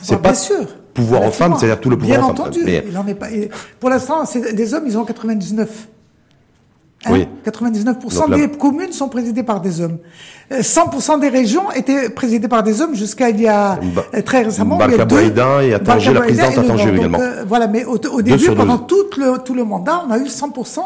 [0.00, 0.66] C'est pas sûr.
[0.92, 2.40] pouvoir aux femmes, c'est-à-dire tout le pouvoir Bien aux femmes.
[2.46, 2.60] entendu.
[2.64, 3.28] Mais- Il en est pas.
[3.80, 5.88] Pour l'instant, c'est des hommes, ils ont 99.
[7.04, 7.10] Hein?
[7.12, 7.28] Oui.
[7.44, 9.98] 99% Donc là- des communes sont présidées par des hommes.
[10.50, 13.78] Euh, 100% des régions étaient présidées par des hommes jusqu'à il y a
[14.14, 14.78] euh, très récemment.
[14.84, 15.20] il y a deux-
[15.62, 17.20] et à Tanger, la présidente à Tanger également.
[17.20, 20.80] euh, voilà, mais au, début, pendant tout le, tout le mandat, on a eu 100%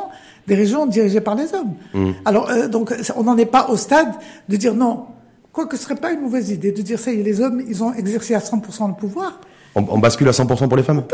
[0.46, 1.74] des régions dirigées par les hommes.
[1.94, 2.10] Mmh.
[2.24, 4.12] Alors, euh, donc, on n'en est pas au stade
[4.48, 5.04] de dire non.
[5.52, 8.34] Quoique ce serait pas une mauvaise idée de dire ça, les hommes, ils ont exercé
[8.34, 9.38] à 100% le pouvoir.
[9.74, 11.04] On, on bascule à 100% pour les femmes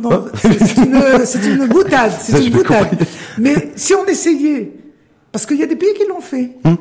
[0.00, 0.24] Non, Hein
[1.24, 3.06] c'est une, boutade, c'est une boutade.
[3.38, 4.72] Mais si on essayait,
[5.32, 6.52] parce qu'il y a des pays qui l'ont fait.
[6.64, 6.76] Hum.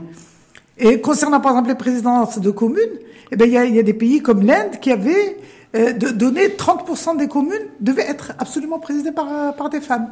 [0.77, 2.97] Et concernant par exemple les présidences de communes,
[3.31, 5.37] eh ben il y a, il y a des pays comme l'Inde qui avaient
[5.75, 10.09] euh, de, donné 30% des communes devaient être absolument présidées par, euh, par des femmes.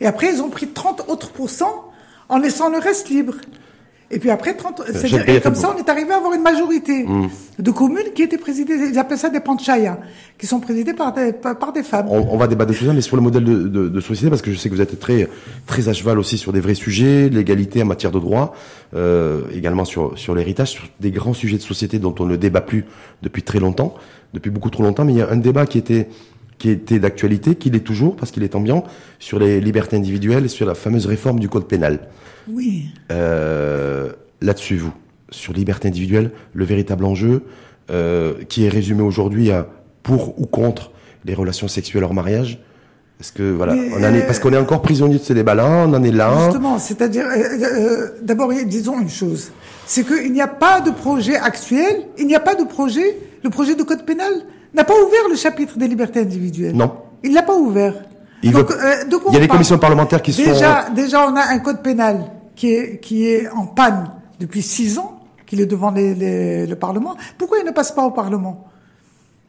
[0.00, 1.90] Et après ils ont pris 30 autres pourcents
[2.28, 3.34] en laissant le reste libre.
[4.12, 6.16] Et puis après 30, c'est-à-dire- chaque pays a et comme ça on est arrivé à
[6.16, 7.06] avoir une majorité
[7.58, 10.00] de communes qui étaient présidées, ils appellent ça des panchayas,
[10.36, 12.06] qui sont présidées par des, par des femmes.
[12.10, 14.28] on, on va débattre de tout ça, mais sur le modèle de, de- de société,
[14.28, 15.28] parce que je sais que vous êtes très
[15.66, 18.54] très à cheval aussi sur des vrais sujets, l'égalité en matière de droit,
[18.96, 22.62] euh, également sur sur l'héritage, sur des grands sujets de société dont on ne débat
[22.62, 22.86] plus
[23.22, 23.94] depuis très longtemps,
[24.34, 25.04] depuis beaucoup trop longtemps.
[25.04, 26.08] Mais il y a un débat qui était
[26.60, 28.84] qui était d'actualité, qui l'est toujours parce qu'il est ambiant,
[29.18, 32.08] sur les libertés individuelles et sur la fameuse réforme du code pénal.
[32.48, 32.84] Oui.
[33.10, 34.92] Euh, Là-dessus, vous,
[35.30, 37.42] sur liberté individuelle, le véritable enjeu,
[37.90, 39.66] euh, qui est résumé aujourd'hui à
[40.02, 40.92] pour ou contre
[41.24, 42.58] les relations sexuelles hors mariage.
[43.20, 45.34] Est-ce que voilà, Mais, on en est, euh, parce qu'on est encore prisonnier de ces
[45.34, 46.44] débats-là, on en est là.
[46.44, 49.50] Justement, c'est-à-dire, euh, d'abord, disons une chose,
[49.86, 53.50] c'est qu'il n'y a pas de projet actuel, il n'y a pas de projet, le
[53.50, 54.32] projet de code pénal
[54.74, 56.74] n'a pas ouvert le chapitre des libertés individuelles.
[56.76, 56.92] Non.
[57.22, 57.94] Il l'a pas ouvert.
[58.42, 58.94] Il Donc, veut- euh,
[59.28, 60.42] Il y a des commissions parlementaires qui sont.
[60.42, 62.24] Déjà, déjà, on a un code pénal
[62.56, 66.76] qui est, qui est en panne depuis six ans, qu'il est devant les- les- le
[66.76, 67.16] Parlement.
[67.36, 68.66] Pourquoi il ne passe pas au Parlement?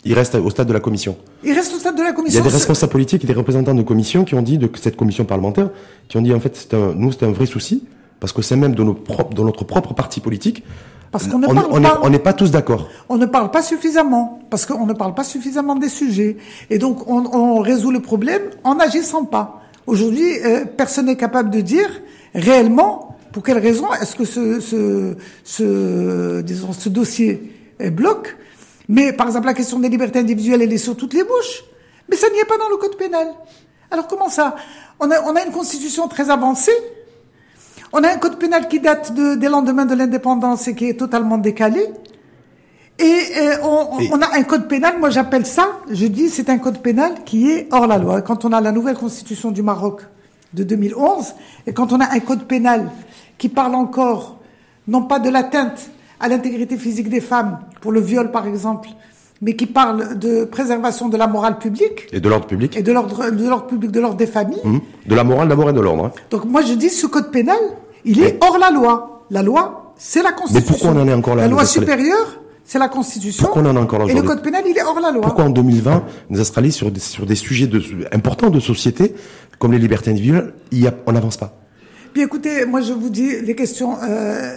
[0.03, 1.15] Il reste au stade de la commission.
[1.43, 2.41] Il reste au stade de la Il y commission.
[2.41, 5.25] a des responsables politiques et des représentants de commission qui ont dit de cette commission
[5.25, 5.69] parlementaire,
[6.09, 7.83] qui ont dit en fait, c'est un, nous c'est un vrai souci
[8.19, 10.63] parce qu'au sein même de, nos propres, de notre propre parti politique,
[11.11, 11.99] Parce qu'on ne on parle on est- pas.
[12.03, 12.87] on n'est pas tous d'accord.
[13.09, 16.37] On ne parle pas suffisamment, parce qu'on ne parle pas suffisamment des sujets.
[16.69, 19.61] Et donc, on, on résout le problème en n'agissant pas.
[19.87, 21.89] Aujourd'hui, euh, personne n'est capable de dire
[22.33, 27.51] réellement pour quelle raison est-ce que ce, ce, ce, disons, ce dossier
[27.91, 28.37] bloque.
[28.87, 31.63] Mais par exemple, la question des libertés individuelles, elle est sur toutes les bouches.
[32.09, 33.27] Mais ça n'y est pas dans le code pénal.
[33.89, 34.55] Alors comment ça?
[34.99, 36.71] On a, on a une constitution très avancée.
[37.93, 40.93] On a un code pénal qui date de, des lendemains de l'indépendance et qui est
[40.99, 41.85] totalement décalé.
[42.99, 43.03] Et,
[43.37, 46.79] euh, on, on, a un code pénal, moi j'appelle ça, je dis, c'est un code
[46.79, 48.21] pénal qui est hors la loi.
[48.21, 50.03] Quand on a la nouvelle constitution du Maroc
[50.53, 51.33] de 2011,
[51.67, 52.89] et quand on a un code pénal
[53.37, 54.37] qui parle encore,
[54.87, 58.89] non pas de l'atteinte à l'intégrité physique des femmes, pour le viol par exemple,
[59.41, 62.07] mais qui parle de préservation de la morale publique.
[62.13, 62.77] Et de l'ordre public.
[62.77, 64.61] Et de l'ordre, de l'ordre public, de l'ordre des familles.
[64.63, 64.79] Mmh.
[65.07, 66.05] De la morale d'abord et de l'ordre.
[66.05, 66.11] Hein.
[66.29, 67.57] Donc moi je dis, ce code pénal,
[68.05, 69.25] il est hors la loi.
[69.31, 70.59] La loi, c'est la Constitution.
[70.59, 73.45] Mais pourquoi on en est encore là La loi supérieure, c'est la Constitution.
[73.45, 75.21] Pourquoi on en est encore là Et le code pénal, il est hors la loi.
[75.21, 79.15] Pourquoi en 2020, nous Australiens, sur des, sur des sujets de, importants de société,
[79.57, 81.57] comme les libertés individuelles, il y a, on n'avance pas?
[82.13, 84.53] Bien écoutez, moi je vous dis, les questions, euh,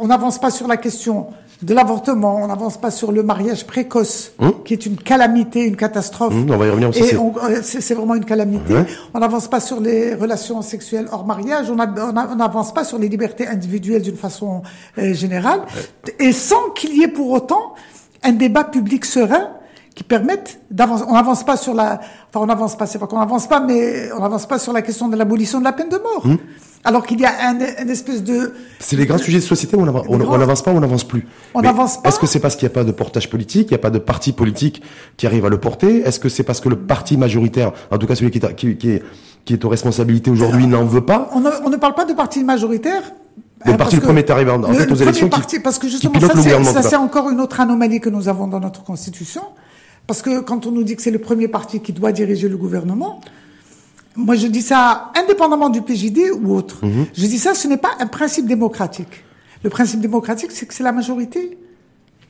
[0.00, 1.28] on n'avance pas sur la question
[1.60, 5.76] de l'avortement, on n'avance pas sur le mariage précoce, hum qui est une calamité, une
[5.76, 6.32] catastrophe.
[6.32, 7.02] Hum, on va y revenir aussi.
[7.02, 8.74] Euh, c'est vraiment une calamité.
[9.12, 11.76] On n'avance pas sur les relations sexuelles hors mariage, on
[12.36, 14.62] n'avance pas sur les libertés individuelles d'une façon
[14.98, 15.62] euh, générale,
[16.18, 17.74] et sans qu'il y ait pour autant
[18.22, 19.48] un débat public serein
[19.96, 21.04] qui permette d'avancer.
[21.08, 24.12] On n'avance pas sur la, enfin on n'avance pas, c'est pas qu'on n'avance pas, mais
[24.12, 26.24] on n'avance pas sur la question de l'abolition de la peine de mort.
[26.24, 26.38] Hum
[26.84, 28.52] alors qu'il y a un, espèce de...
[28.78, 31.26] C'est les grands sujets de société où on n'avance pas ou on n'avance plus.
[31.54, 32.08] On n'avance pas.
[32.08, 33.90] Est-ce que c'est parce qu'il n'y a pas de portage politique, il n'y a pas
[33.90, 34.82] de parti politique
[35.16, 36.06] qui arrive à le porter?
[36.06, 38.76] Est-ce que c'est parce que le parti majoritaire, en tout cas celui qui est, qui,
[38.76, 39.02] qui est,
[39.44, 41.30] qui est aux responsabilités aujourd'hui, n'en veut pas?
[41.34, 43.02] on, ne parle pas de parti majoritaire.
[43.64, 46.20] Le hein, parti le premier arrivé en, fait aux élections parti, parce que justement
[46.62, 49.42] ça c'est encore une autre anomalie que nous avons dans notre constitution
[50.06, 52.56] parce que quand on nous dit que c'est le premier parti qui doit diriger le
[52.56, 53.20] gouvernement
[54.18, 56.84] moi, je dis ça indépendamment du PJD ou autre.
[56.84, 57.06] Mhm.
[57.14, 59.24] Je dis ça, ce n'est pas un principe démocratique.
[59.62, 61.56] Le principe démocratique, c'est que c'est la majorité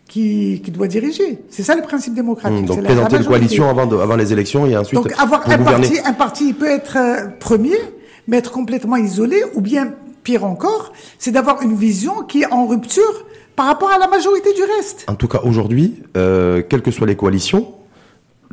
[0.06, 1.40] qui, qui doit diriger.
[1.48, 2.60] C'est ça le principe démocratique.
[2.60, 5.58] Mhm, donc présenter une coalition avant, de, avant les élections et ensuite donc avoir un
[5.58, 7.78] parti, un parti peut être euh, premier,
[8.26, 12.66] mais être complètement isolé, ou bien pire encore, c'est d'avoir une vision qui est en
[12.66, 13.24] rupture
[13.56, 15.06] par rapport à la majorité du reste.
[15.08, 17.72] En tout cas, aujourd'hui, euh, quelles que soient les coalitions,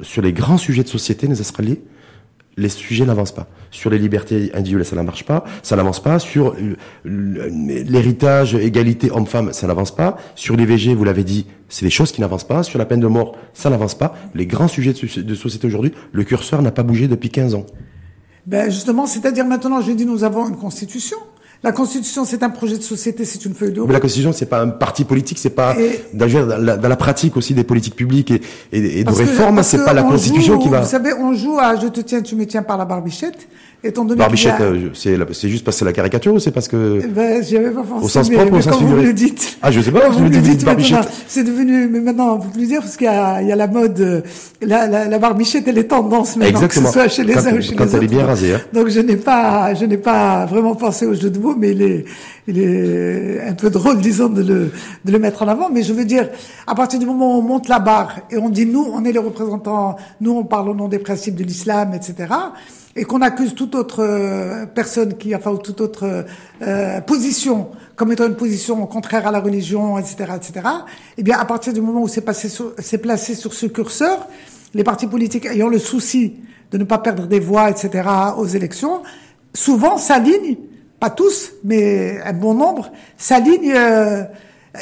[0.01, 1.75] sur les grands sujets de société, les Australiens,
[2.57, 3.47] les sujets n'avancent pas.
[3.71, 6.19] Sur les libertés individuelles, ça ne marche pas, ça n'avance pas.
[6.19, 6.55] Sur
[7.03, 10.17] l'héritage, égalité homme-femme, ça n'avance pas.
[10.35, 12.63] Sur l'IVG, vous l'avez dit, c'est des choses qui n'avancent pas.
[12.63, 14.15] Sur la peine de mort, ça n'avance pas.
[14.33, 17.65] Les grands sujets de, société aujourd'hui, le curseur n'a pas bougé depuis 15 ans.
[18.45, 21.17] Ben justement, c'est-à-dire maintenant, je dis, nous avons une constitution.
[21.63, 23.87] La Constitution, c'est un projet de société, c'est une feuille de route.
[23.87, 25.75] Mais la Constitution, c'est pas un parti politique, c'est pas
[26.13, 28.41] dans, la, dans, la, pratique aussi des politiques publiques et,
[28.71, 30.81] et, et de réforme, c'est pas la Constitution qui va.
[30.81, 33.47] Vous savez, on joue à je te tiens, tu me tiens par la barbichette.
[34.17, 37.43] Barbichette, euh, c'est juste parce que c'est la caricature ou c'est parce que eh ben,
[37.43, 38.05] j'y avais pas pensé.
[38.05, 39.01] Au sens propre, au sens figuré.
[39.01, 39.57] Vous le dites.
[39.61, 40.09] Ah, je sais pas.
[40.09, 41.07] Vous, vous le dites Barbichette.
[41.27, 43.55] C'est devenu, mais maintenant, on peut plus dire parce qu'il y a, il y a
[43.55, 44.21] la mode, euh,
[44.61, 46.89] la, la, la barbichette, elle est tendance maintenant, Exactement.
[46.89, 47.97] que ce soit chez les quand, uns ou chez quand les autres.
[47.97, 48.53] elle est bien rasée.
[48.55, 48.61] Hein.
[48.73, 51.71] Donc je n'ai pas, je n'ai pas vraiment pensé au jeu de mots, mais
[52.47, 54.71] il est, un peu drôle, disons, de le,
[55.03, 55.69] de le mettre en avant.
[55.69, 56.29] Mais je veux dire,
[56.67, 59.11] à partir du moment où on monte la barre et on dit nous, on est
[59.11, 62.27] les représentants, nous, on parle au nom des principes de l'islam, etc
[62.95, 66.25] et qu'on accuse toute autre euh, personne qui, enfin, ou toute autre
[66.61, 70.67] euh, position comme étant une position contraire à la religion, etc., etc.
[71.17, 74.27] Eh bien, à partir du moment où c'est passé, c'est placé sur ce curseur,
[74.73, 76.35] les partis politiques ayant le souci
[76.71, 79.01] de ne pas perdre des voix, etc., aux élections,
[79.53, 80.57] souvent s'alignent,
[80.99, 83.73] pas tous, mais un bon nombre, s'alignent.
[83.75, 84.23] Euh,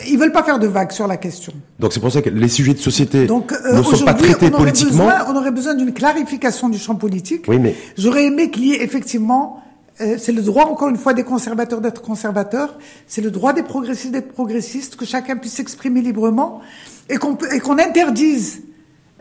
[0.10, 1.54] ils veulent pas faire de vagues sur la question.
[1.80, 4.47] Donc c'est pour ça que les sujets de société Donc, euh, ne sont pas traités
[4.54, 5.06] on politiquement.
[5.06, 7.45] Besoin, on aurait besoin d'une clarification du champ politique.
[7.47, 9.60] Oui, mais j'aurais aimé qu'il y ait effectivement.
[10.02, 12.80] Euh, c'est le droit, encore une fois, des conservateurs d'être conservateurs.
[13.06, 16.62] C'est le droit des progressistes d'être progressistes, que chacun puisse s'exprimer librement
[17.10, 18.63] et qu'on et qu'on interdise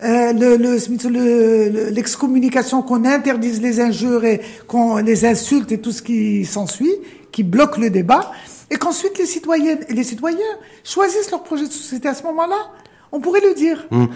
[0.04, 6.44] euh, le, l'excommunication, qu'on interdise les injures et qu'on les insulte et tout ce qui
[6.44, 6.94] s'ensuit,
[7.30, 8.32] qui bloque le débat
[8.70, 10.38] et qu'ensuite les citoyennes et les citoyens
[10.82, 12.56] choisissent leur projet de société à ce moment-là.
[13.14, 13.86] On pourrait le dire.
[13.90, 14.06] Mmh.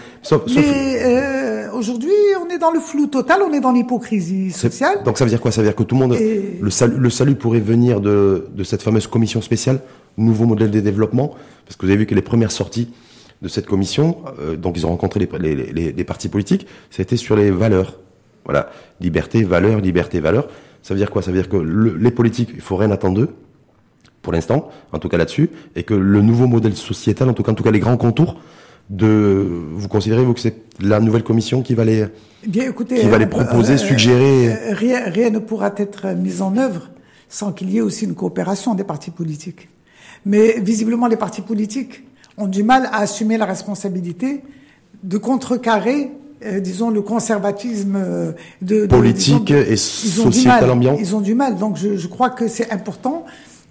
[0.55, 2.09] Mais euh, aujourd'hui,
[2.43, 5.03] on est dans le flou total, on est dans l'hypocrisie sociale.
[5.05, 5.51] Donc ça veut dire quoi?
[5.51, 6.17] Ça veut dire que tout le monde,
[6.61, 9.81] le, salut, le salut pourrait venir de, de cette fameuse commission spéciale,
[10.17, 12.89] nouveau modèle de développement, parce que vous avez vu que les premières sorties
[13.41, 17.17] de cette commission, euh, donc ils ont rencontré les, les, les, les partis politiques, été
[17.17, 17.99] sur les valeurs.
[18.45, 18.69] Voilà,
[19.01, 20.47] liberté, valeur, liberté, valeur.
[20.81, 21.21] Ça veut dire quoi?
[21.21, 23.29] Ça veut dire que les politiques, il faut rien attendre d'eux
[24.21, 27.51] pour l'instant, en tout cas là-dessus, et que le nouveau modèle sociétal, en tout cas,
[27.51, 28.39] en tout cas les grands contours,
[28.89, 32.05] de, vous considérez vous que c'est la nouvelle commission qui va les,
[32.43, 35.73] eh Bien, écoutez, qui va les euh, proposer, euh, suggérer euh, rien, rien ne pourra
[35.75, 36.89] être mis en œuvre
[37.27, 39.67] sans qu'il y ait aussi une coopération des partis politiques.
[40.25, 42.06] Mais visiblement, les partis politiques
[42.37, 44.43] ont du mal à assumer la responsabilité
[45.03, 46.11] de contrecarrer
[46.61, 47.97] disons le conservatisme
[48.61, 50.95] de, politique et social ambiant.
[50.99, 51.57] Ils ont du mal.
[51.57, 53.25] Donc je, je crois que c'est important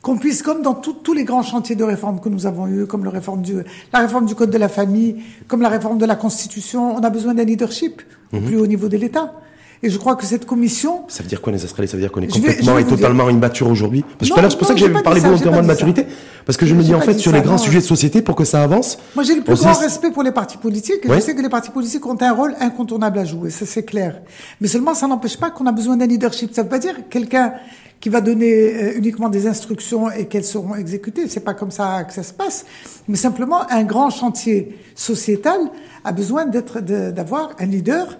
[0.07, 3.05] qu'on puisse, comme dans tous les grands chantiers de réforme que nous avons eus, comme
[3.05, 3.57] la réforme du,
[3.93, 5.17] la réforme du code de la famille,
[5.49, 8.03] comme la réforme de la constitution, on a besoin d'un leadership
[8.33, 8.45] au mhm.
[8.45, 9.33] plus haut niveau de l'État.
[9.83, 11.03] Et je crois que cette commission.
[11.09, 11.91] Ça veut dire quoi, les Australiens?
[11.91, 14.05] Ça veut dire qu'on est complètement et totalement immature aujourd'hui?
[14.19, 16.07] Parce que c'est pour ça que j'avais parlé volontairement de maturité.
[16.45, 18.45] Parce que je me dis, en fait, sur les grands sujets de société, pour que
[18.45, 18.99] ça avance.
[19.15, 21.05] Moi, j'ai le plus grand respect pour les partis politiques.
[21.05, 23.51] Et je sais que les partis politiques ont un rôle incontournable à jouer.
[23.51, 24.21] Ça, c'est clair.
[24.61, 26.55] Mais seulement, ça n'empêche pas qu'on a besoin d'un leadership.
[26.55, 27.53] Ça veut pas dire quelqu'un
[28.01, 31.29] qui va donner euh, uniquement des instructions et qu'elles seront exécutées.
[31.29, 32.67] C'est pas comme ça que ça se passe.
[33.09, 35.59] Mais simplement, un grand chantier sociétal
[36.05, 38.19] a besoin d'être, d'avoir un leader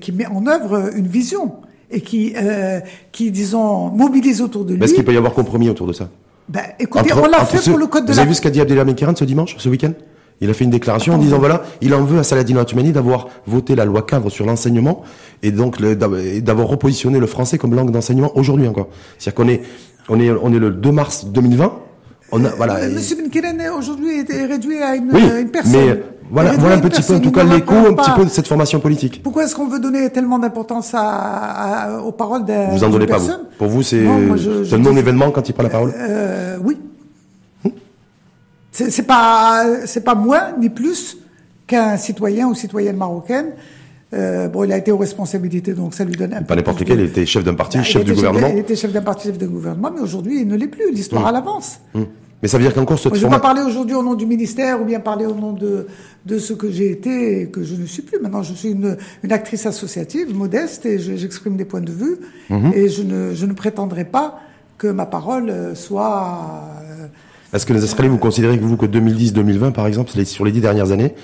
[0.00, 1.52] qui met en œuvre une vision
[1.90, 2.80] et qui, euh,
[3.12, 4.84] qui disons, mobilise autour de lui.
[4.84, 6.08] Est-ce qu'il peut y avoir compromis autour de ça?
[6.48, 8.14] Ben, Écoutez, on l'a fait pour le code de la...
[8.14, 9.92] Vous avez vu ce qu'a dit Abdelhamid Kéran ce dimanche, ce week-end?
[10.40, 13.26] Il a fait une déclaration en disant voilà, il en veut à Saladin Atumani d'avoir
[13.46, 15.02] voté la loi cadre sur l'enseignement
[15.42, 18.86] et donc d'avoir repositionné le français comme langue d'enseignement aujourd'hui encore.
[19.18, 19.62] C'est-à-dire qu'on est,
[20.08, 21.72] on est, on est le 2 mars 2020.
[22.30, 22.88] On a, voilà.
[22.88, 25.98] Monsieur Ben aujourd'hui est réduit à une, une personne.
[26.30, 28.80] Voilà, voilà un petit peu, en tout cas, l'écho un petit peu de cette formation
[28.80, 29.22] politique.
[29.22, 33.18] Pourquoi est-ce qu'on veut donner tellement d'importance à, aux paroles d'un Vous en donnez pas,
[33.18, 36.76] vous Pour vous, c'est un non-événement quand il prend la parole euh, Oui.
[37.64, 37.72] Hum.
[38.72, 41.16] C'est pas, c'est pas moins ni plus
[41.66, 43.52] qu'un citoyen ou citoyenne marocaine.
[44.14, 47.00] Euh, bon, il a été aux responsabilités, donc ça lui donne un Pas n'importe lequel,
[47.00, 48.48] il était chef d'un parti, bah, chef du gouvernement.
[48.50, 50.90] il était chef d'un parti, chef d'un gouvernement, mais aujourd'hui, il ne l'est plus.
[50.92, 51.28] L'histoire hum.
[51.28, 51.80] à l'avance.
[51.94, 52.06] Hum.
[52.40, 54.24] Mais ça veut dire qu'encore cette Je ne vais pas parler aujourd'hui au nom du
[54.24, 55.88] ministère ou bien parler au nom de,
[56.24, 58.20] de ce que j'ai été et que je ne suis plus.
[58.20, 62.16] Maintenant, je suis une, une actrice associative, modeste, et j'exprime des points de vue.
[62.48, 62.72] Mhm.
[62.74, 64.38] Et je ne, je ne prétendrai pas
[64.78, 66.62] que ma parole soit...
[66.84, 67.06] Euh,
[67.52, 70.60] Est-ce que les Australiens, vous considérez que vous, que 2010-2020, par exemple, sur les dix
[70.60, 71.14] dernières années,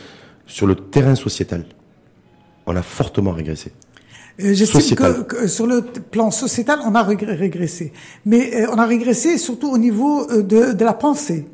[0.46, 1.64] sur le terrain sociétal,
[2.66, 3.72] on a fortement régressé
[4.40, 7.92] euh, J'estime que, que, sur le plan sociétal, on a régressé.
[8.26, 11.46] Mais euh, on a régressé surtout au niveau euh, de, de, la pensée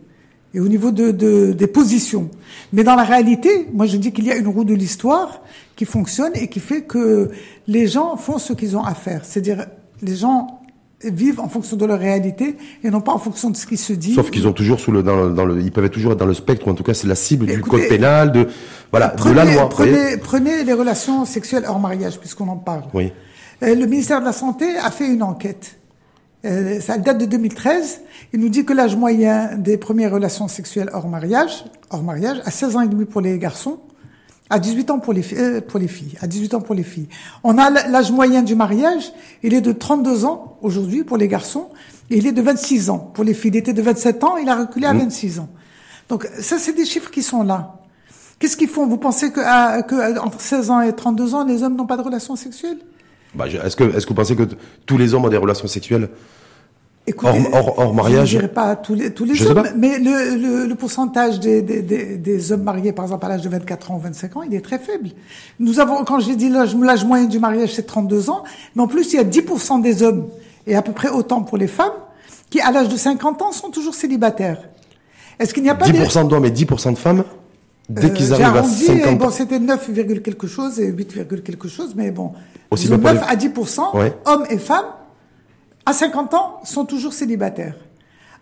[0.55, 2.31] et au niveau de, de, des positions.
[2.73, 5.43] Mais dans la réalité, moi je dis qu'il y a une roue de l'histoire
[5.77, 7.31] qui fonctionne et qui fait que
[7.67, 9.25] les gens font ce qu'ils ont à faire.
[9.25, 9.67] C'est-à-dire
[10.03, 10.60] les gens
[11.03, 13.93] vivent en fonction de leur réalité et non pas en fonction de ce qui se
[13.93, 14.15] dit.
[14.15, 16.35] Sauf qu'ils ont toujours sous le, dans, dans le, ils peuvent toujours être dans le
[16.35, 18.49] spectre, ou en tout cas c'est la cible du code pénal, de
[18.91, 19.69] voilà, prenez, de la loi.
[19.69, 22.83] Prenez, prenez les relations sexuelles hors mariage, puisqu'on en parle.
[22.93, 23.13] Oui.
[23.63, 25.77] Euh, le ministère de la Santé a fait une enquête.
[26.45, 28.01] Euh, ça date de 2013.
[28.33, 32.51] Il nous dit que l'âge moyen des premières relations sexuelles hors mariage, hors mariage, à
[32.51, 33.81] 16 ans et demi pour les garçons,
[34.51, 36.19] à 18 ans pour les, euh, pour les filles.
[36.21, 37.09] À 18 ans pour les filles.
[37.45, 41.71] On a l'âge moyen du mariage, il est de 32 ans aujourd'hui pour les garçons,
[42.11, 43.53] et il est de 26 ans pour les filles.
[43.55, 45.41] Il était de 27 ans, il a reculé à 26 mmh.
[45.41, 45.49] ans.
[46.09, 47.77] Donc ça, c'est des chiffres qui sont là.
[48.41, 48.87] Qu'est-ce qu'ils font?
[48.87, 49.41] Vous pensez que,
[49.83, 52.79] que entre 16 ans et 32 ans, les hommes n'ont pas de relations sexuelles?
[53.35, 54.49] Bah, Est-ce que, est-ce que vous pensez que
[54.87, 56.09] tous les hommes ont des relations sexuelles?
[57.23, 60.75] Hors, mariage Je ne dirais pas tous les, tous les hommes, mais le, le, le
[60.75, 64.01] pourcentage des, des, des, des, hommes mariés, par exemple, à l'âge de 24 ans ou
[64.01, 65.11] 25 ans, il est très faible.
[65.59, 68.87] Nous avons, quand j'ai dit l'âge, l'âge moyen du mariage, c'est 32 ans, mais en
[68.87, 70.29] plus, il y a 10% des hommes,
[70.67, 71.93] et à peu près autant pour les femmes,
[72.49, 74.61] qui, à l'âge de 50 ans, sont toujours célibataires.
[75.39, 77.25] Est-ce qu'il n'y a pas 10% d'hommes et 10% de femmes
[77.89, 79.91] Dès euh, qu'ils arrivent à 50 bon, c'était 9,
[80.23, 82.33] quelque chose et 8, quelque chose, mais bon.
[82.71, 84.85] Aussi 9 à 10%, hommes et femmes,
[85.87, 87.77] à 50 ans, sont toujours célibataires.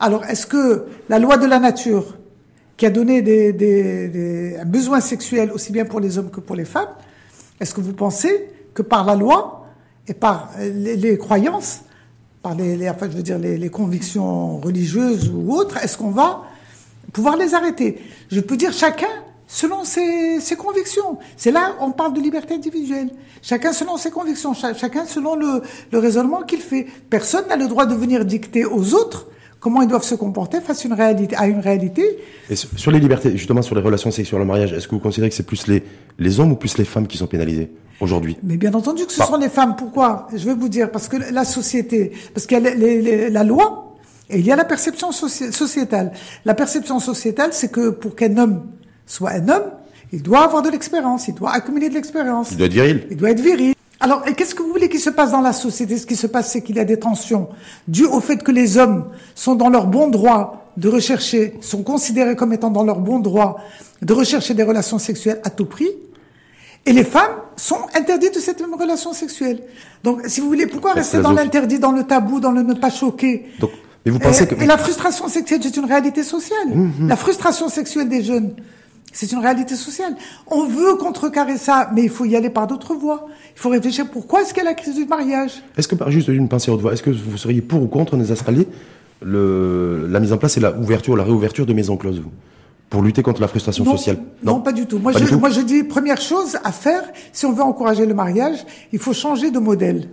[0.01, 2.17] Alors, est-ce que la loi de la nature,
[2.77, 6.41] qui a donné des, des, des, un besoin sexuel aussi bien pour les hommes que
[6.41, 6.89] pour les femmes,
[7.61, 9.67] est-ce que vous pensez que par la loi
[10.07, 11.83] et par les, croyances,
[12.43, 16.45] par les, les convictions religieuses ou autres, est-ce qu'on va
[17.13, 18.01] pouvoir les arrêter?
[18.31, 19.09] Je peux dire chacun
[19.49, 21.19] selon ses, ses convictions.
[21.37, 23.11] C'est là on parle de liberté individuelle.
[23.43, 26.87] Chacun selon ses convictions, chacun selon le, le raisonnement qu'il fait.
[27.11, 29.27] Personne n'a le droit de venir dicter aux autres
[29.59, 31.35] comment ils doivent se comporter face à une réalité.
[31.35, 32.19] À une réalité.
[32.49, 35.31] Et sur les libertés, justement sur les relations sexuelles, le mariage, est-ce que vous considérez
[35.31, 35.83] que c'est plus les,
[36.19, 38.37] les hommes ou plus les femmes qui sont pénalisées aujourd'hui?
[38.43, 39.75] Mais bien entendu que ce sont les femmes.
[39.77, 40.29] Pourquoi?
[40.33, 43.43] Je vais vous dire, parce que la société, parce qu'il y a les, les, la
[43.45, 43.97] loi
[44.31, 46.13] et il y a la perception sociétale.
[46.45, 48.63] La perception sociétale, c'est que pour qu'un homme
[49.09, 49.65] soit un homme,
[50.13, 52.53] il doit avoir de l'expérience, il doit accumuler de l'expérience.
[52.53, 53.07] Il doit être viril.
[53.11, 53.75] Il doit être viril.
[54.01, 55.99] Alors, qu'est-ce que vous voulez qu'il se passe dans la société?
[55.99, 57.49] Ce qui se passe, c'est qu'il y a des tensions
[57.89, 62.37] dues au fait que les hommes sont dans leur bon droit de rechercher, sont considérés
[62.37, 63.59] comme étant dans leur bon droit
[64.01, 65.91] de rechercher des relations sexuelles à tout prix,
[66.87, 69.61] et les femmes sont interdites de cette même relation sexuelle.
[70.05, 72.91] Donc, si vous voulez, pourquoi rester dans l'interdit, dans le tabou, dans le ne pas
[72.91, 73.49] choquer?
[73.59, 73.73] Donc,
[74.07, 74.63] mais vous pensez et, que...
[74.63, 76.69] et la frustration sexuelle, c'est une réalité sociale.
[76.73, 77.09] Mmh, mmh.
[77.09, 78.55] La frustration sexuelle des jeunes,
[79.13, 80.15] c'est une réalité sociale.
[80.47, 83.27] On veut contrecarrer ça, mais il faut y aller par d'autres voies.
[83.57, 85.63] Il faut réfléchir pourquoi est-ce qu'il y a la crise du mariage?
[85.77, 88.17] Est-ce que, par juste une pensée haute voix, est-ce que vous seriez pour ou contre
[88.17, 88.65] les Australiens?
[89.21, 92.31] Le, la mise en place et la ouverture, la réouverture de maisons closes, vous?
[92.89, 94.19] Pour lutter contre la frustration sociale?
[94.43, 94.99] Non, pas du tout.
[94.99, 97.03] Moi, je, moi, je dis première chose à faire
[97.33, 100.09] si on veut encourager le mariage, il faut changer de modèle.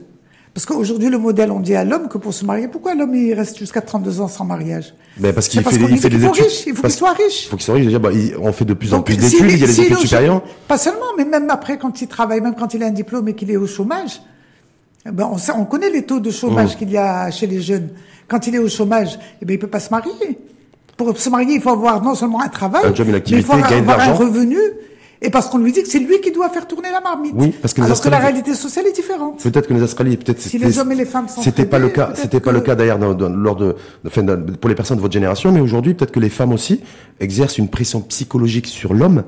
[0.55, 3.33] Parce qu'aujourd'hui, le modèle, on dit à l'homme que pour se marier, pourquoi l'homme il
[3.33, 6.45] reste jusqu'à 32 ans sans mariage ben parce qu'il fait, il fait des études.
[6.45, 7.43] Riche, il faut qu'il soit riche.
[7.43, 7.85] Il faut qu'il soit riche.
[7.87, 9.51] Déjà, bah, on fait de plus en plus d'études.
[9.51, 10.41] il y a les études supérieures.
[10.69, 13.33] Pas seulement, mais même après, quand il travaille, même quand il a un diplôme et
[13.33, 14.21] qu'il est au chômage,
[15.05, 16.77] ben on, on connaît les taux de chômage mmh.
[16.77, 17.89] qu'il y a chez les jeunes.
[18.29, 20.39] Quand il est au chômage, eh ben il peut pas se marier.
[20.95, 23.59] Pour se marier, il faut avoir non seulement un travail, un job, une activité, mais
[23.59, 24.57] il faut avoir un revenu
[25.25, 27.33] et parce qu'on lui dit que c'est lui qui doit faire tourner la marmite.
[27.35, 29.41] Oui, parce que alors que la réalité sociale est différente.
[29.41, 31.89] Peut-être que les Australiens, peut-être si les hommes et les femmes sont c'était pas le
[31.89, 33.15] cas, c'était pas le cas d'ailleurs lors
[33.55, 36.81] de, de, pour les personnes de votre génération, mais aujourd'hui peut-être que les femmes aussi
[37.19, 39.23] exercent une pression psychologique sur l'homme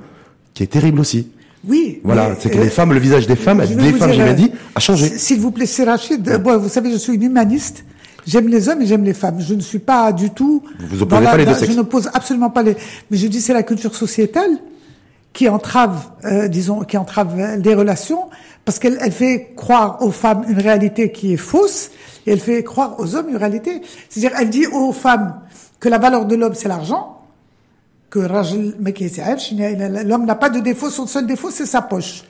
[0.54, 1.30] qui est terrible aussi.
[1.68, 2.00] Oui.
[2.04, 4.80] Voilà, c'est que les femmes, le visage des femmes, des femmes, j'ai bien dit, a
[4.80, 5.10] changé.
[5.18, 6.30] S'il vous plaît, c'est Rachid.
[6.30, 7.84] vous savez, je suis une humaniste.
[8.28, 9.40] J'aime les hommes et j'aime les femmes.
[9.40, 10.62] Je ne suis pas du tout.
[10.80, 11.72] Vous, vous opposez pas les deux sexes.
[11.72, 12.76] Je n'oppose absolument pas les.
[13.10, 14.52] Mais je dis c'est la culture sociétale
[15.38, 18.28] qui entrave, euh, disons, qui entrave les relations,
[18.66, 21.92] parce qu'elle elle fait croire aux femmes une réalité qui est fausse,
[22.26, 23.84] et elle fait croire aux hommes une réalité.
[24.10, 25.40] C'est-à-dire, elle dit aux femmes
[25.80, 27.22] que la valeur de l'homme c'est l'argent,
[28.10, 32.24] que l'homme n'a pas de défaut, son seul défaut c'est sa poche.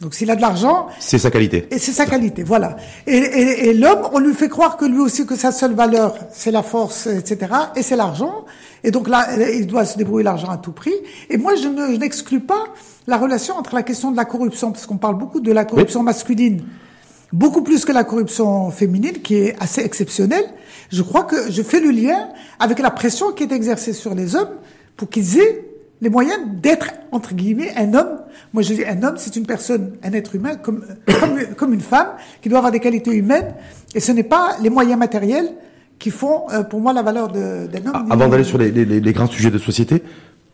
[0.00, 1.68] Donc s'il a de l'argent, c'est sa qualité.
[1.70, 2.76] Et c'est sa qualité, voilà.
[3.06, 6.14] Et, et, et l'homme, on lui fait croire que lui aussi que sa seule valeur,
[6.32, 7.52] c'est la force, etc.
[7.76, 8.46] Et c'est l'argent.
[8.82, 10.94] Et donc là, il doit se débrouiller l'argent à tout prix.
[11.28, 12.64] Et moi, je n'exclus pas
[13.06, 16.02] la relation entre la question de la corruption, parce qu'on parle beaucoup de la corruption
[16.02, 16.64] masculine,
[17.30, 20.44] beaucoup plus que la corruption féminine, qui est assez exceptionnelle.
[20.90, 22.28] Je crois que je fais le lien
[22.58, 24.56] avec la pression qui est exercée sur les hommes
[24.96, 25.64] pour qu'ils aient
[26.00, 28.19] les moyens d'être, entre guillemets, un homme.
[28.52, 30.84] Moi, je dis un homme, c'est une personne, un être humain, comme,
[31.56, 32.08] comme, une femme,
[32.42, 33.54] qui doit avoir des qualités humaines.
[33.94, 35.50] Et ce n'est pas les moyens matériels
[35.98, 38.06] qui font, euh, pour moi, la valeur d'un homme.
[38.10, 40.02] Avant d'aller sur les, les, les, grands sujets de société,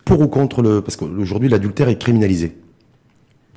[0.04, 0.80] pour ou contre le...
[0.80, 2.56] Parce qu'aujourd'hui, l'adultère est criminalisé.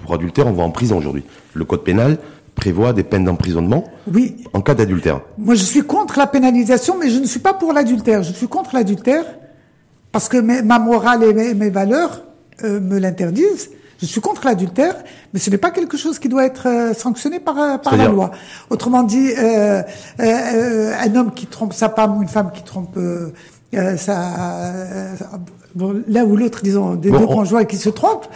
[0.04, 1.24] Pour adultère, on va en prison aujourd'hui.
[1.54, 2.18] Le code pénal
[2.56, 4.36] prévoit des peines d'emprisonnement oui.
[4.54, 5.22] en cas d'adultère.
[5.38, 8.24] Moi, je suis contre la pénalisation, mais je ne suis pas pour l'adultère.
[8.24, 9.24] Je suis contre l'adultère
[10.12, 12.24] parce que ma morale et mes, valeurs
[12.64, 13.70] euh, me l'interdisent.
[14.02, 14.96] Je suis contre l'adultère,
[15.34, 18.08] mais ce n'est pas quelque chose qui doit être euh, sanctionné par, euh, par la
[18.08, 18.32] loi.
[18.70, 19.84] Autrement dit, euh,
[20.18, 22.98] un homme qui trompe sa femme ou une femme qui trompe
[23.98, 24.74] sa,
[25.76, 28.28] bon, l'un ou l'autre, disons, des deux conjoints qui se trompent,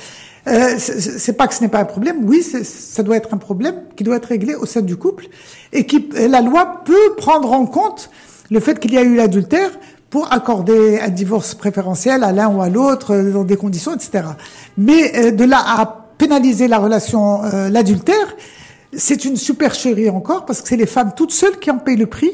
[0.46, 2.18] c'est pas que ce n'est pas un problème.
[2.24, 5.28] Oui, ça doit être un problème qui doit être réglé au sein du couple
[5.72, 8.10] et qui la loi peut prendre en compte
[8.52, 9.72] le fait qu'il y a eu l'adultère
[10.14, 14.26] pour accorder un divorce préférentiel à l'un ou à l'autre euh, dans des conditions, etc.
[14.78, 18.36] Mais euh, de là à pénaliser la relation, euh, l'adultère,
[18.96, 22.06] c'est une supercherie encore parce que c'est les femmes toutes seules qui en payent le
[22.06, 22.30] prix,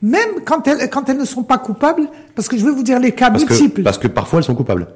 [0.00, 2.08] même quand elles quand elles ne sont pas coupables.
[2.36, 3.82] Parce que je vais vous dire les cas multiples.
[3.82, 4.86] parce que parfois elles sont coupables.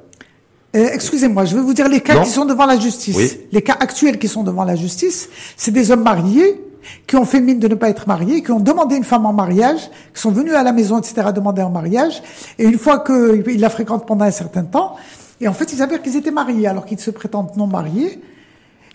[0.73, 3.35] Excusez-moi, je vais vous dire les cas qui sont devant la justice.
[3.51, 6.55] Les cas actuels qui sont devant la justice, c'est des hommes mariés
[7.07, 9.33] qui ont fait mine de ne pas être mariés, qui ont demandé une femme en
[9.33, 12.21] mariage, qui sont venus à la maison, etc., demander en mariage,
[12.59, 14.95] et une fois qu'ils la fréquentent pendant un certain temps,
[15.41, 18.21] et en fait, il s'avère qu'ils étaient mariés, alors qu'ils se prétendent non mariés.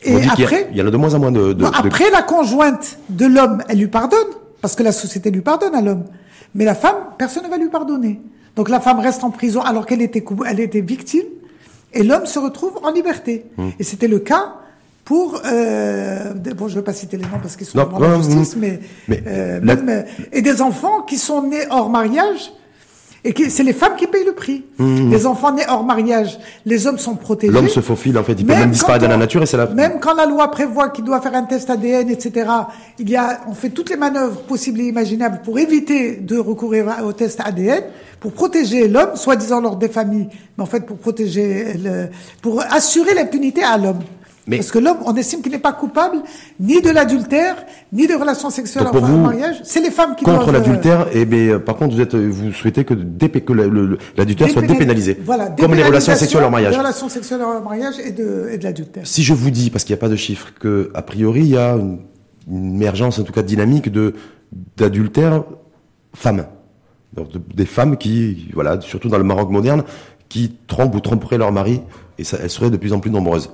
[0.02, 1.52] Et après, il y, a de moins en moins de.
[1.52, 4.28] de après, la conjointe de l'homme, elle lui pardonne,
[4.62, 6.04] parce que la société lui pardonne à l'homme.
[6.54, 8.20] Mais la femme, personne ne va lui pardonner.
[8.56, 11.26] Donc la femme reste en prison alors qu'elle était, elle était victime,
[11.92, 13.44] et l'homme se retrouve en liberté.
[13.58, 13.72] Hum.
[13.78, 14.54] Et c'était le cas
[15.08, 18.16] pour euh, bon je ne veux pas citer les noms parce qu'ils sont dans la
[18.16, 18.78] justice mais,
[19.10, 22.52] euh, même, et des enfants qui sont nés hors mariage
[23.24, 24.64] et c'est les femmes qui payent le prix.
[24.78, 25.10] Mmh.
[25.10, 27.52] Les enfants nés hors mariage, les hommes sont protégés.
[27.52, 29.66] L'homme se faufile en fait, il peut même disparaître dans la nature et c'est la.
[29.66, 32.50] Même quand la loi prévoit qu'il doit faire un test ADN, etc.
[32.98, 36.86] Il y a, on fait toutes les manœuvres possibles et imaginables pour éviter de recourir
[37.04, 37.82] au test ADN,
[38.20, 42.08] pour protéger l'homme, soi-disant lors des familles, mais en fait pour protéger, le,
[42.40, 44.00] pour assurer l'impunité à l'homme.
[44.56, 46.18] Parce que l'homme, on estime qu'il n'est pas coupable
[46.58, 47.56] ni de l'adultère,
[47.92, 49.60] ni de relations sexuelles en mariage.
[49.64, 51.06] C'est les femmes qui contre l'adultère.
[51.12, 53.52] Et eh par contre, vous êtes, vous souhaitez que, que
[54.16, 55.18] l'adultère soit dépénalisé.
[55.24, 56.72] Voilà, comme les relations sexuelles en mariage.
[56.72, 59.06] Les relations sexuelles en mariage et de, et de l'adultère.
[59.06, 61.50] Si je vous dis, parce qu'il n'y a pas de chiffres, que a priori il
[61.50, 62.00] y a une,
[62.48, 64.14] émergence, en tout cas dynamique, de
[64.78, 65.44] d'adultère
[66.14, 66.46] femmes,
[67.54, 69.82] des femmes qui, voilà, surtout dans le Maroc moderne,
[70.30, 71.82] qui trompent ou tromperaient leur mari,
[72.18, 73.50] et ça, elles seraient de plus en plus nombreuses